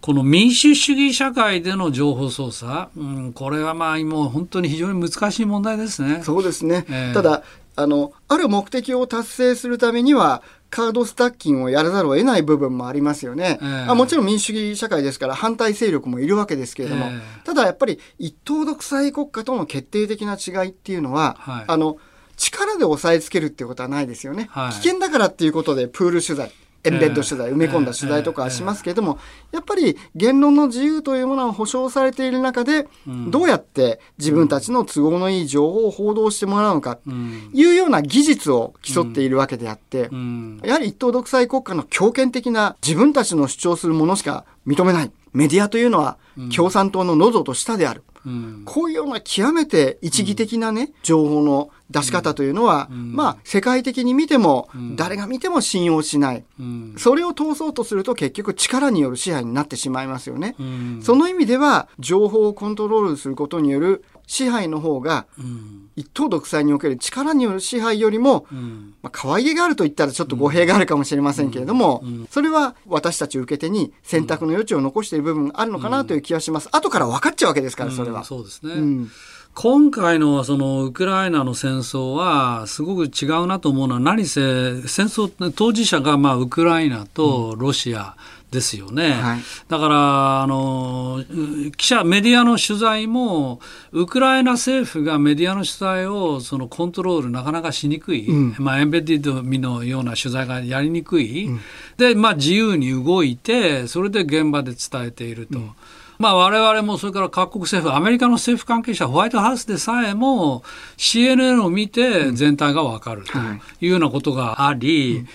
[0.00, 6.22] この民主主義社会での情報操作、うん、これはまあもう本当に非常に難しい問題ですね。
[6.22, 7.42] そうですね、えー、ただ
[7.76, 21.98] あのある目的を達成するためにはカードスタッキングをやらざるを得ない部分もありますよね、えー、あもちろん民主主義社会ですから反対勢力もいるわけですけれども、えー、ただやっぱり一党独裁国家との決定的な違いっていうのは、はい、あの
[22.36, 26.50] 力で押さえつけるっていうことはないですよね、はい、危険だからっていうことでプール取材
[26.84, 29.18] エンベッド取材、埋め込んだ取材とかしますけれども、
[29.52, 32.86] やっぱり言論の自由というものが保障されている中で、
[33.28, 36.98] どうやって自分たちの都合のいい情報を報道してもらうのか、
[37.52, 40.10] いうような技術を競っているわけであって、
[40.62, 45.10] やはり一党独裁国家の強権的な自分たちの主張するものしか認めない。
[45.32, 46.16] メディアというのは
[46.54, 48.02] 共産党の喉と舌である。
[48.64, 56.44] こういうような極めて一義的なね、情報の出し方というのは、まあ、世界的に見ても、誰が見ても信用しない、
[56.96, 60.56] それを通そうとすると結局力による支配になってしまいますよね。
[61.02, 65.26] その意味では、情報をコントロールすることによる支配の方が、
[65.96, 68.46] 一党独裁における力による支配よりも、
[69.02, 76.68] まあ、可愛げがあると言ったらちょっと語弊があるかもしれませんけれども、それは私たち受け手に選択の余地を残している部分があるのかなという気がします。
[76.72, 78.24] 後から分かっちゃうわけですから、それは。
[78.24, 79.08] そうですね。
[79.54, 88.16] 今回のそのウクライナの戦争はすごく違うなと思うのは何せ戦争当事者がまあウクライナとロシア
[88.54, 91.22] ですよね、はい、だからあの
[91.76, 93.60] 記者メディアの取材も
[93.92, 101.60] ウクライナ政府がメディアの取材をそのコントロールなかなかしにくい、うん、まあ、エンベディッドミのような取材がやりにくい、うん、
[101.98, 105.58] で、まあ、自由に動いてそれで現場で伝えていると。
[105.58, 105.70] うん。
[106.16, 110.62] まあ、我々もそれから各国政府、アメリカの政府関係者、ホワイトハウスでさえも
[110.96, 113.36] CNN を見て全体が分かると
[113.80, 115.28] いうようなことがあり、うん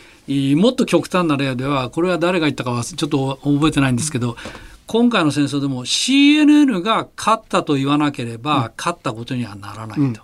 [0.55, 4.37] もっと極端な例では、これは誰が言ったかはちょっと覚えてないんですけど、
[4.85, 10.21] 今回の戦争でも CNN が勝ったと言わなければ、勝ったことにはならないと。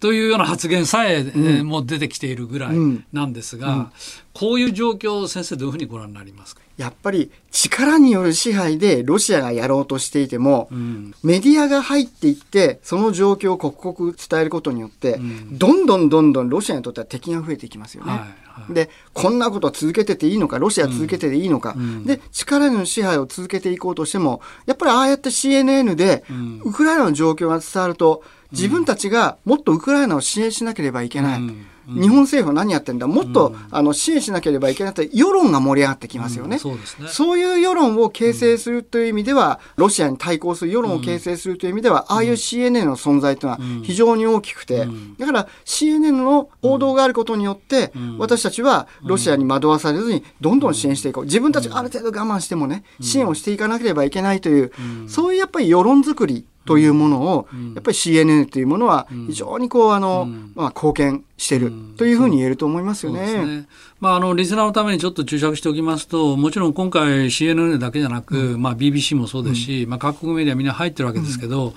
[0.00, 2.76] というような発言さえ、うん、もう出てきているぐらい
[3.12, 3.92] なんですが、うん、
[4.32, 6.62] こういう状況を先生どういうふうにご覧になりますか？
[6.76, 15.18] やっぱり力による支配でロシアがやろうとしていても、うん、メディアが入っていってその状況を刻々伝えることによって、
[15.50, 18.12] どんどんどんどんロシアにとっては敵が増えていきますよね。
[18.12, 21.74] はいはい、でこんなこと続けてていいのかロシア続けてていいのか、
[22.04, 26.22] で力による支配を続けていこうとしてもやっぱりああやって CNN で、
[26.62, 28.22] ウクライナの状況が伝わると
[28.52, 31.40] 自分たちがもっとウクライナを支援しなければいけない。
[31.40, 31.66] うん。
[31.88, 33.06] 日本政府は何やってんだ？
[33.06, 37.08] もっと、あの支援しなければいけないと世論が盛り上がってきますよね,、そうですね。
[37.08, 44.86] そういう世論を形成するという意味では、ロシアに対抗する世論を形成するという意味では、ああいう CNN の存在というのは非常に大きくて、
[45.18, 51.24] だから CNN の報道があることによって、私たちはロシアに惑わされずにどんどん支援していこう。
[51.24, 54.72] 自分たちがある程度我慢してもね支援をしていかなければいけないという、
[55.08, 63.42] そういうやっぱり世論作りというものを、やっぱり CNN というものは非常にこうあの、まあ、貢献してるというふうに言えると思いますよね。
[63.42, 63.68] ね。
[64.00, 71.68] まあ、あのリスナーのためにちょっと注釈しておきますともちろん今回 CNN だけじゃなく、うん、まあ、BBC もそうですし、うん、まあ、各国メディアみんな入ってるわけですけど、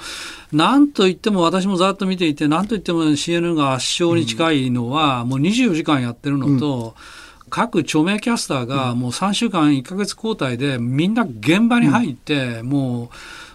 [0.52, 6.96] うん、なんといっても私もざっと見ていてなんといっても CNN が圧勝に近いのは、もう24時間やってるのと、
[7.52, 13.10] 各著名キャスターがもう3週間1か月交代でみんな現場に入って、もう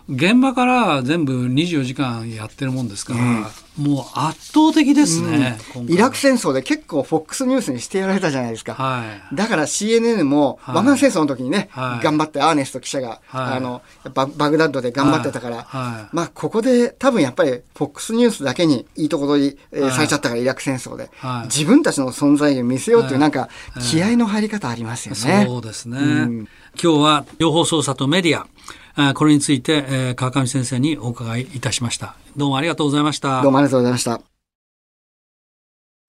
[0.09, 8.75] 現場から全部24時間やってるもんですから、もう圧倒的ですね、うん、イラク戦争で結構 FOX ニュースにしてやられたじゃないですか。
[8.75, 13.83] はい、だから CNN も、湾岸戦争の時にね、はい、頑張ってアーネスト記者が、はい、あの
[14.15, 21.11] バ、バグダッドで頑張ってたから、まあここで多分やっぱり FOX ニュースだけにいいとこ取り、えー、されちゃったからイラク戦争で、
[21.45, 23.49] 自分たちの存在を見せようっていうなんか
[23.81, 25.45] 気合の入り方ありますよね。
[25.47, 25.99] そうですね。
[25.99, 26.49] うん、
[26.83, 32.17] 今日は情報操作とメディア、これについて、えー、川上先生にお伺いいたしました。
[32.37, 33.43] どうもありがとうございました。
[33.43, 34.21] どうもありがとうございました。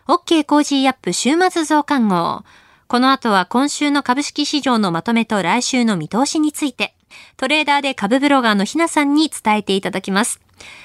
[0.08, 2.44] OK Cozy up 週末増刊号。
[2.88, 6.94] この後は今週の株式市場のまとめと来週の見通しについて。
[7.38, 10.42] トレーダーで株ブロガーのひなさんに伝えていただきます。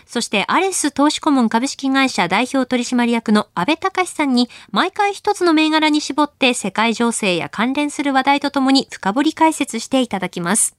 [0.06, 10.76] そしてアレス投資顧問株式会社代表取締役の安倍隆さんに毎回一つの銘柄に絞って世界情勢や関連する話題とともに深掘り解説していただきます。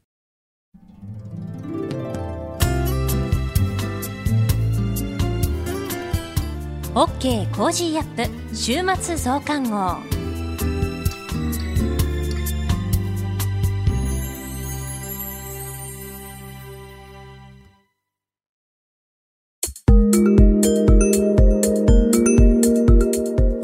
[6.96, 9.78] OK Cozy up 週末増刊号。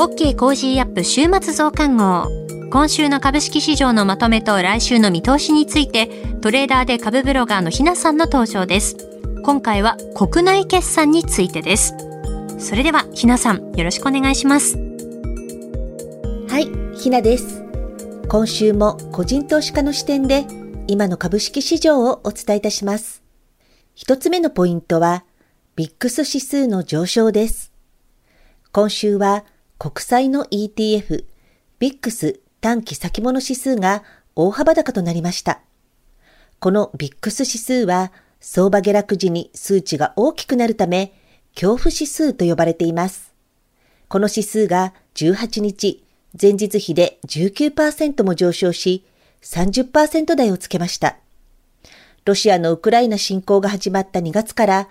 [0.03, 2.27] OK Cozy up 週末増刊号。
[2.71, 6.07] 今週の株式市場のまとめと来週の見通しについて
[6.41, 8.97] トレーダーで株ブロガーのひなさんの登場です。
[9.43, 12.08] 今回は国内決算についてです。
[12.59, 14.77] それではひなさんよろしくお願いします。
[16.49, 17.63] はいひなです。
[18.27, 20.45] 今週も個人投資家の視点で
[20.87, 23.23] 今の株式市場をお伝えいたします。
[23.95, 25.23] 一つ目のポイントは
[25.77, 27.71] ビックス指数の上昇です。
[28.73, 29.45] 今週は
[29.77, 31.25] 国債の ETF
[31.79, 34.03] ビックス短期先物指数が
[34.35, 35.61] 大幅高となりました。
[36.59, 41.13] このビックス指数は相場下落時に数値が大きくなるため
[41.59, 43.33] 恐怖指数と呼ばれています。
[44.07, 46.05] この指数が18日、
[46.41, 49.03] 前日比で19%も上昇し、
[49.41, 51.17] 30%台をつけました。
[52.23, 54.87] ロシアのウクライナ侵攻が始まった2月から、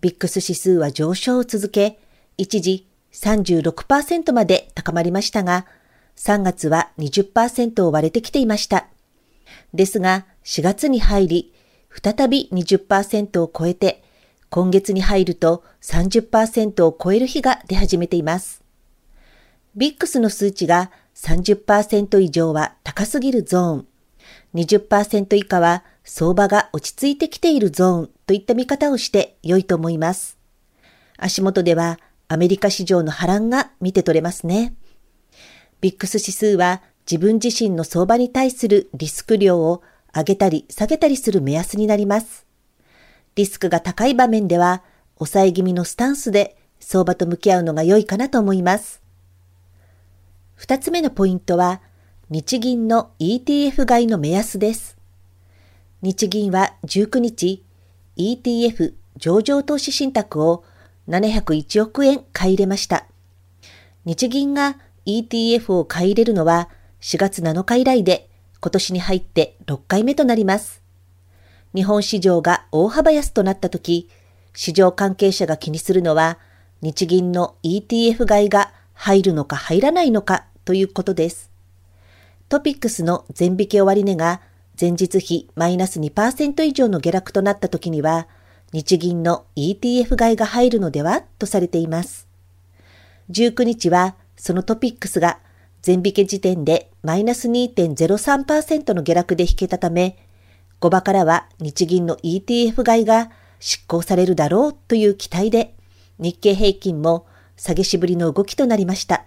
[0.00, 1.98] ビックス指数は上昇を続け、
[2.38, 5.66] 一時36%まで高まりましたが、
[6.14, 8.86] 3月は20%を割れてきていました。
[9.74, 11.52] ですが、4月に入り、
[11.90, 14.04] 再び20%を超えて、
[14.52, 18.62] 今月に入ると30%を超える日が出始めています。
[19.74, 23.86] ビックスの数値が30%以上は高すぎるゾーン、
[24.52, 30.36] 20%以下は相場が落ち着いてきているゾーンといった見方をして良いと思います。
[31.16, 31.98] 足元では
[32.28, 34.74] アメリカ市場の波乱が見て取れますね。
[35.80, 39.82] ビックス指数は自分自身の相場に対するリスク量を
[40.14, 42.51] 上げたり下げたりする目安になります。
[43.34, 44.82] リスクが高い場面では、
[45.18, 49.02] 抑え気味のスタンスで相場と向き合うのが良いかなと思います。
[50.54, 51.80] 二つ目のポイントは、
[52.30, 54.96] 日銀の ETF 買いの目安です。
[56.02, 57.64] 日銀は19日、
[58.16, 60.64] ETF 上場投資信託を
[61.08, 63.06] 701億円買い入れました。
[64.04, 66.68] 日銀が ETF を買い入れるのは
[67.00, 68.28] 4月7日以来で
[68.60, 70.81] 今年に入って6回目となります。
[71.74, 74.08] 日本市場が大幅安となった時、
[74.54, 76.38] 市場関係者が気にするのは、
[76.82, 81.50] 日銀の ETF 買いが入るのか入らないのかということです。
[82.48, 84.42] トピックスの全引け終値が
[84.78, 88.28] 前日比マイナス2%以上の下落となった時には、
[88.72, 92.28] 日銀の ETF 買いが入るのではとされています。
[93.30, 95.38] 19日はそのトピックスが
[95.80, 100.18] 全引け時点でマイナス2.03%の下落で引けたため、
[100.82, 103.30] 5場からは日銀の ETF 買いが
[103.60, 105.76] 執行されるだろうという期待で、
[106.18, 107.26] 日経平均も
[107.56, 109.24] 下げしぶりの動きとなりました。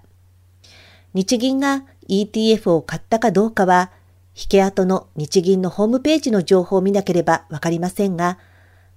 [1.14, 3.92] 日銀が ETF を買ったかどうかは、
[4.36, 8.38] 引け跡の日銀のホームページの情報を見なければわかりませんが、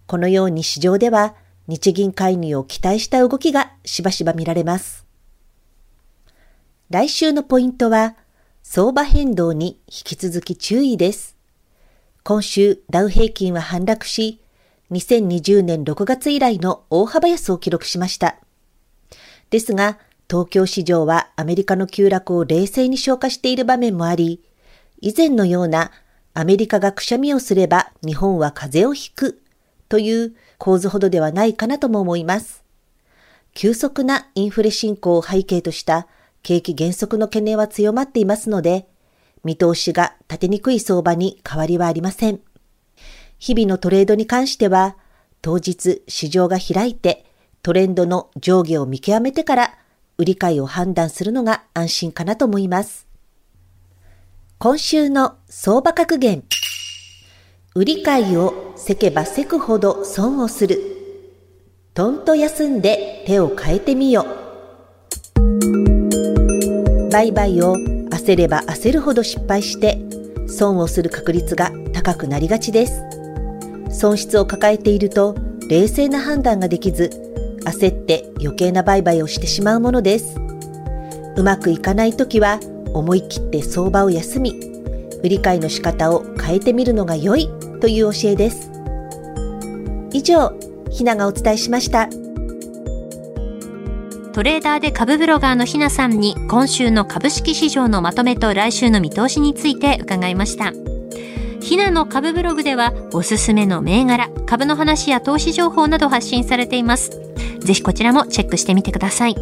[0.09, 1.36] このように市場では
[1.68, 5.06] 日銀介入を期待した動きがしばしば見られます。
[6.90, 8.16] 来週のポイントは、
[8.64, 11.38] 相場変動に引き続き注意です。
[12.24, 14.40] 今週ダウ平均は反落し、
[14.90, 18.36] 2020年6月以来の大幅安を記録しました。
[19.50, 19.98] ですが、
[20.30, 24.42] 東京市場はアメリカの急落を冷静に消化している場面もあり、
[25.00, 25.90] 以前のような
[26.34, 29.40] アメリカがくしゃみをすれば日本は風邪をひく
[29.88, 32.62] という構図ほどではないかなとも思います。
[33.54, 36.06] 急速なインフレ進行を背景とした
[36.42, 38.86] 景気減速の懸念は強まっていますので、
[39.45, 42.41] 見通しが立てにくい相場に変わりはありません。
[43.39, 44.97] 日々のトレードに関しては、
[45.43, 47.24] 当日市場が開いて
[47.62, 49.74] トレンドの上下を見極めてから
[50.16, 53.07] 売り買いを判断するのが安心かなと思います。
[54.59, 56.43] 今週の相場格言。
[57.74, 60.80] 売り買いをせけばせくほど損をする。
[61.95, 64.26] とんと休んで手を変えてみよ。
[67.12, 67.76] 売買を
[68.29, 69.99] 焦れば焦るほど失敗して
[70.47, 73.03] 損をする確率が高くなりがちです。
[73.91, 75.35] 損失を抱えていると
[75.70, 77.11] 冷静な判断ができず
[77.64, 80.39] 焦って余計な売買をしてしまうものです。
[81.37, 82.61] うまくいかない時は
[82.93, 84.61] 思い切って相場を休み
[85.22, 87.49] 売り買いの仕方を変えてみるのが良い
[87.81, 88.70] という教えです。
[90.12, 90.53] 以上、
[90.91, 92.09] ひながお伝えしました。
[94.39, 100.72] トレーダーで株ブロガーのひなさんに今週の株式市場のまとめと来週の見通しについて伺いました。
[101.61, 107.11] ひなの株ブログではおすすめの銘柄、株の話や投資情報など発信されています。
[107.59, 109.34] ぜひこちらもチェックしてみてください。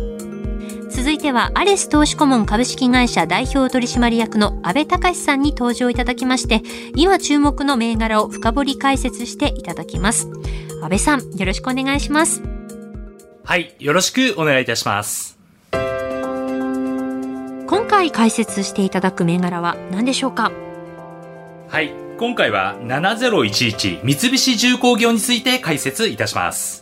[0.90, 6.62] 続いてはアレス投資顧問株式会社代表取締役の安倍隆さんに登場いただきまして、
[6.94, 10.30] 今注目の銘柄を深掘り解説していただきます。
[10.80, 12.55] 安倍さん、よろしくお願いします。
[13.48, 15.38] はい、よろしくお願いいたします。
[15.70, 15.78] 今
[17.88, 20.50] 回解説していただく銘柄は何でしょうか？
[21.68, 26.80] はい、今回は7011三菱重工業について解説いたします。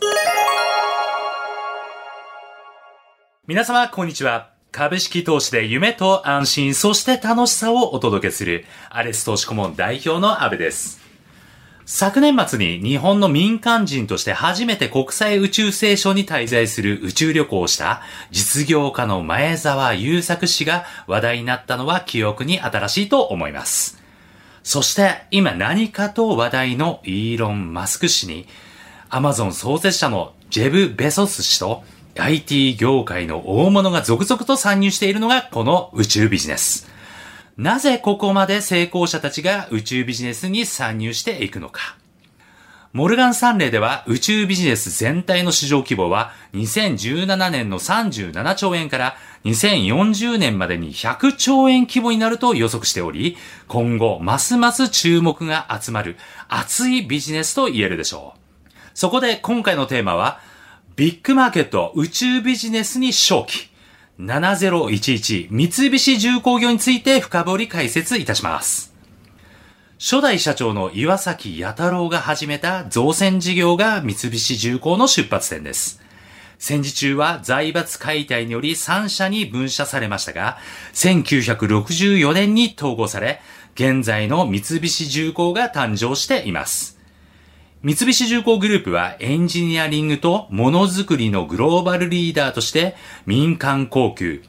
[3.45, 4.49] 皆様、こんにちは。
[4.71, 11.04] 株式投資で夢と安心、そして楽しさをお届けする、アレス投資顧問代表の安部です。
[11.87, 24.01] 昨年末に日本の民間人として初めて国際宇宙ステーションに滞在する宇宙旅行をした実業家の前澤友作氏が話題になったのは記憶に新しいと思います。
[24.63, 28.47] そして今何かと話題のイーロン・マスク氏に
[29.09, 31.83] アマゾン創設者のジェブ・ベソス氏と
[32.17, 36.94] IT 業界の大物が続々と参入しているのがこの宇宙ビジネス。
[37.57, 41.97] なぜここまで成功者たちが宇宙ビジネスに参入していくのか。
[42.91, 53.37] モルガン・サンレーでは宇宙ビジネス全体の市場規模は2017年の37兆円から2040年までに100兆円規模になると予測しており、
[53.67, 58.39] 今後ますます注目が集まる熱いビジネスと言えるでしょう。
[58.93, 60.39] そこで今回のテーマは、
[60.95, 63.74] ビッグマーケット宇宙ビジネスに正気。
[64.19, 68.93] 7011三菱重工業について深掘り解説いたします。
[69.99, 76.01] 初代社長の岩崎弥太郎が始めた造船事業が三菱重工の出発点です。
[76.57, 80.57] 戦時中は財閥解体により3社に分社されましたが、
[80.93, 83.41] 1964年に統合され、
[83.73, 86.94] 現在の三菱重工が誕生しています。
[87.85, 92.95] 三菱重工グループはエンジニアリングとものづくりのグローバルリーダーとして
[93.27, 94.39] 民間航空、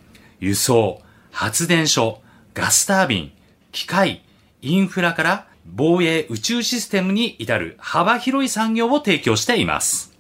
[0.41, 2.23] 輸送、発電所、
[2.55, 3.33] ガスタービン、
[3.73, 4.23] 機械、
[4.63, 10.17] インフラから防衛宇宙システムに至る幅広い産業を提供しています。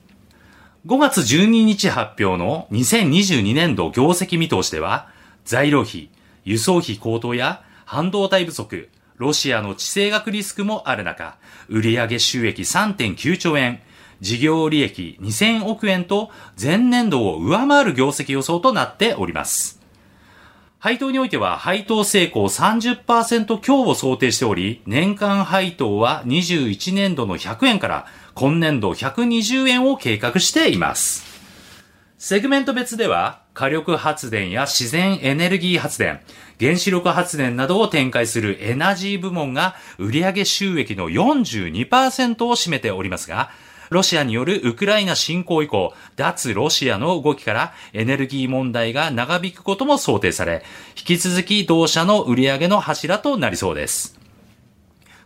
[0.84, 5.08] 5月12日発表の2022年度業績見通しでは、
[5.46, 6.10] 材料費、
[6.44, 11.38] 輸送費高騰や半導体不足、ロシアの地政学リスクもある中、
[11.68, 13.80] 売上収益3.9兆円、
[14.20, 19.80] 事業利益2000億円と前年度を上回る業績予想となっております。
[20.78, 31.24] 配当においては配当成功30%強を想定しており、年間配当は21年度の100円から今年度120円を計画しています。
[32.18, 36.20] セグメント別では、火力発電や自然エネルギー発電、
[36.60, 43.48] 原子力発電などを展開するエナジー部門が売上収益の42%を占めておりますが、
[43.88, 50.62] ロシアによるウクライナ侵攻以降、脱ロシアの動きからエネルギー問題が長引くことも想定され、
[50.94, 54.20] 引き続き同社の売上の柱となりそうです。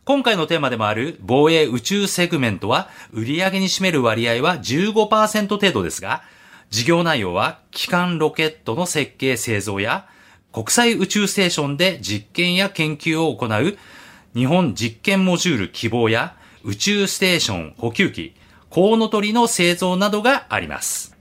[0.04, 6.22] 今回のテーマでもある防衛宇宙セグメントは売上に占める割合は15%程度ですが、
[6.70, 10.06] 事業内容は、機関ロケットの設計製造や、
[10.52, 13.76] 国際宇宙ステーションで実験や研究を行う、
[14.34, 18.34] 日本実験モジュール希望や、宇宙ステーション補給機、
[18.68, 21.16] コウノトリの製造などがあります。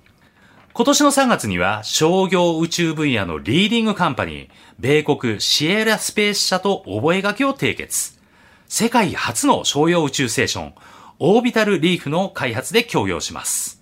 [0.71, 8.19] 今年の3月には商業宇宙分野のリーディングカンパニー、米国シエラスペース社と覚書を締結。
[8.67, 10.73] 世界初の商用宇宙ステーション、
[11.17, 13.78] オービタルリーフの開発で協業します。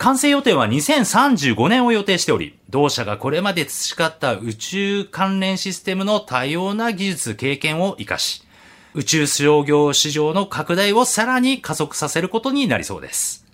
[0.00, 8.42] 完成予定は2035年を予定しており、同社がこれまで培った宇宙関連システムの多様な技術経験を活かし、
[8.94, 13.44] 宇宙商業市場の拡大をさらに加速させることになりそうです。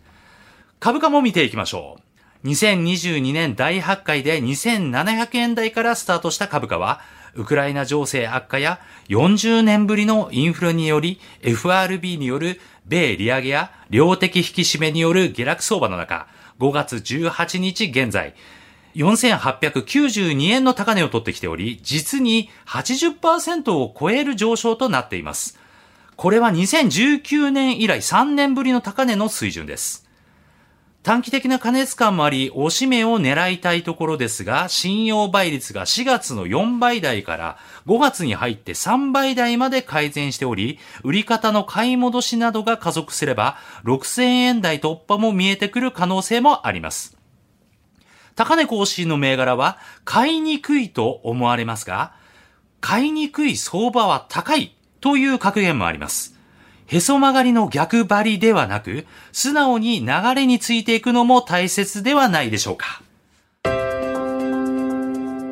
[0.78, 1.98] 株価も見ていきましょ
[2.44, 2.46] う。
[2.46, 7.00] 2022年第8回で2700円台からスタートした株価は、
[7.34, 8.78] ウクライナ情勢悪化や
[9.08, 16.28] 40年ぶりのインフレにより FRB による米利上げや量的引き締めによる下落相場の中、
[16.58, 18.34] 5月18日現在、
[18.94, 25.58] 4892円の高値を取ってきており、実に80%を超える上昇となっています。
[26.16, 30.05] これは2019年以来3年ぶりの高値の水準です。
[31.06, 47.16] 短期的な加熱感もあり、おしめを狙いたいところですが、信用倍率が4月の4倍台から5月に入って3倍台まで改善しており、売り方の買い戻しなどが加速すれば、6000円台突破も見えてくる可能性もあります。
[48.34, 52.14] 高値更新の銘柄は買いにくいと思われますが、
[52.80, 56.35] 買いにくい相場は高いという格言もあります。
[56.86, 63.02] へそ曲がりの逆張りではなく、素直に流れについていくのも大切ではないでしょうか。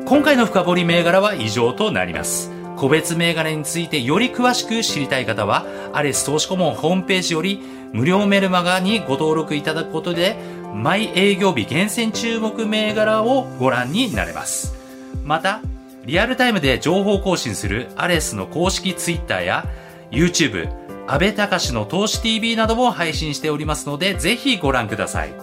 [0.05, 2.51] 今回の深掘り銘柄は以上となります。
[2.77, 7.59] 個別銘柄についてより詳しく知りたい方は、アレス投資顧問ホームページより
[7.91, 10.37] 無料メルマガにご登録いただくことで、
[10.73, 14.75] 毎営業日厳選注目銘柄をご覧になれます。
[15.23, 15.61] また、
[16.05, 19.65] リアルタイムで情報更新するアレスの公式 Twitter や
[20.11, 25.33] YouTube、安倍隆の投資 TV なども配信しておりますので、ぜひご覧ください。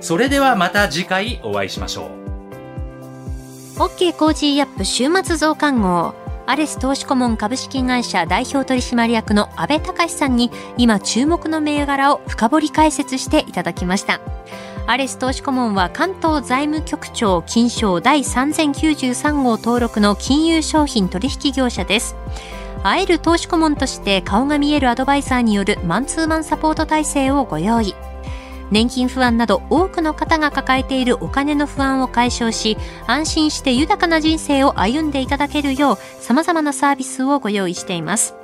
[0.00, 2.10] それではまた次回お会いしましょ
[3.76, 3.78] う。
[3.78, 6.14] OK Cozy up 週末増刊号。
[6.46, 14.20] アレス投資顧問株式会社代表取締役の安倍隆さんに今注目の銘柄を深掘り解説していただきました。
[14.86, 22.16] アレス投資顧問は関東財務局長金賞第3093号登録の金融商品取引業者です。
[22.82, 27.94] 会える投資顧問として顔が見えるアドバイザーによるマンツーマンサポート体制をご用意。
[28.70, 32.76] 年金不安など多くの方が抱えているお金の不安を解消し、
[33.06, 38.34] 安心して豊かな人生を歩んでいただけるよう様々なサービスをご用意しています。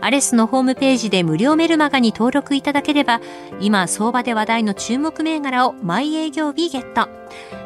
[0.00, 3.20] アレスのホームページで無料メルマガに登録いただければ、
[3.60, 7.08] 今相場で話題の注目銘柄を毎営業日ゲット。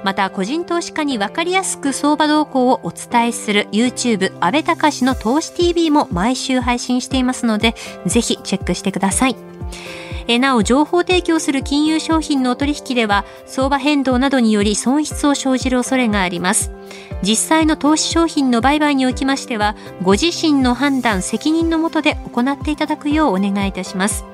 [0.05, 7.75] また、個人投資家にわかりやすく相場動向をお伝えする YouTube 安倍隆の投資 TV も毎週配信していますので、
[8.07, 9.37] ぜひチェックしてください。
[10.29, 16.73] えなお、情報提供する金融商品の取引では、相場変動などにより損失を生じる恐れがあります。
[17.23, 24.25] 実際の投資商品の売買におきましては、ご自身の判断、責任のもとで行っていただくようお願いいたします。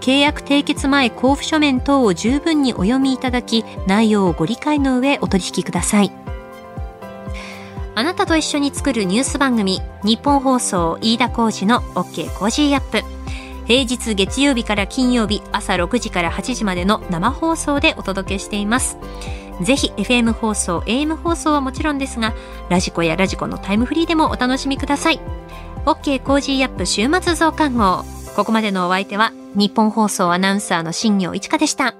[0.00, 6.12] 契約締結前交付書面等を十分にお読みいただき、内容をご理解の上お取引ください。
[7.94, 13.17] あなたと一緒に作るニュース番組、ニッポン放送飯田浩司の OK Cozy up。
[13.68, 18.96] 平日月曜日から金曜日朝6時から8時までの生放送でお届けしています。
[19.62, 22.32] ぜひ FM 放送、AM 放送はもちろんですが、
[22.70, 25.20] radiko や radiko のタイムフリーでもお楽しみください。
[25.84, 28.06] OK コージーアップ週末増刊号。
[28.34, 31.94] ここまでのお相手は、日本放送アナウンサーの新業一華でした。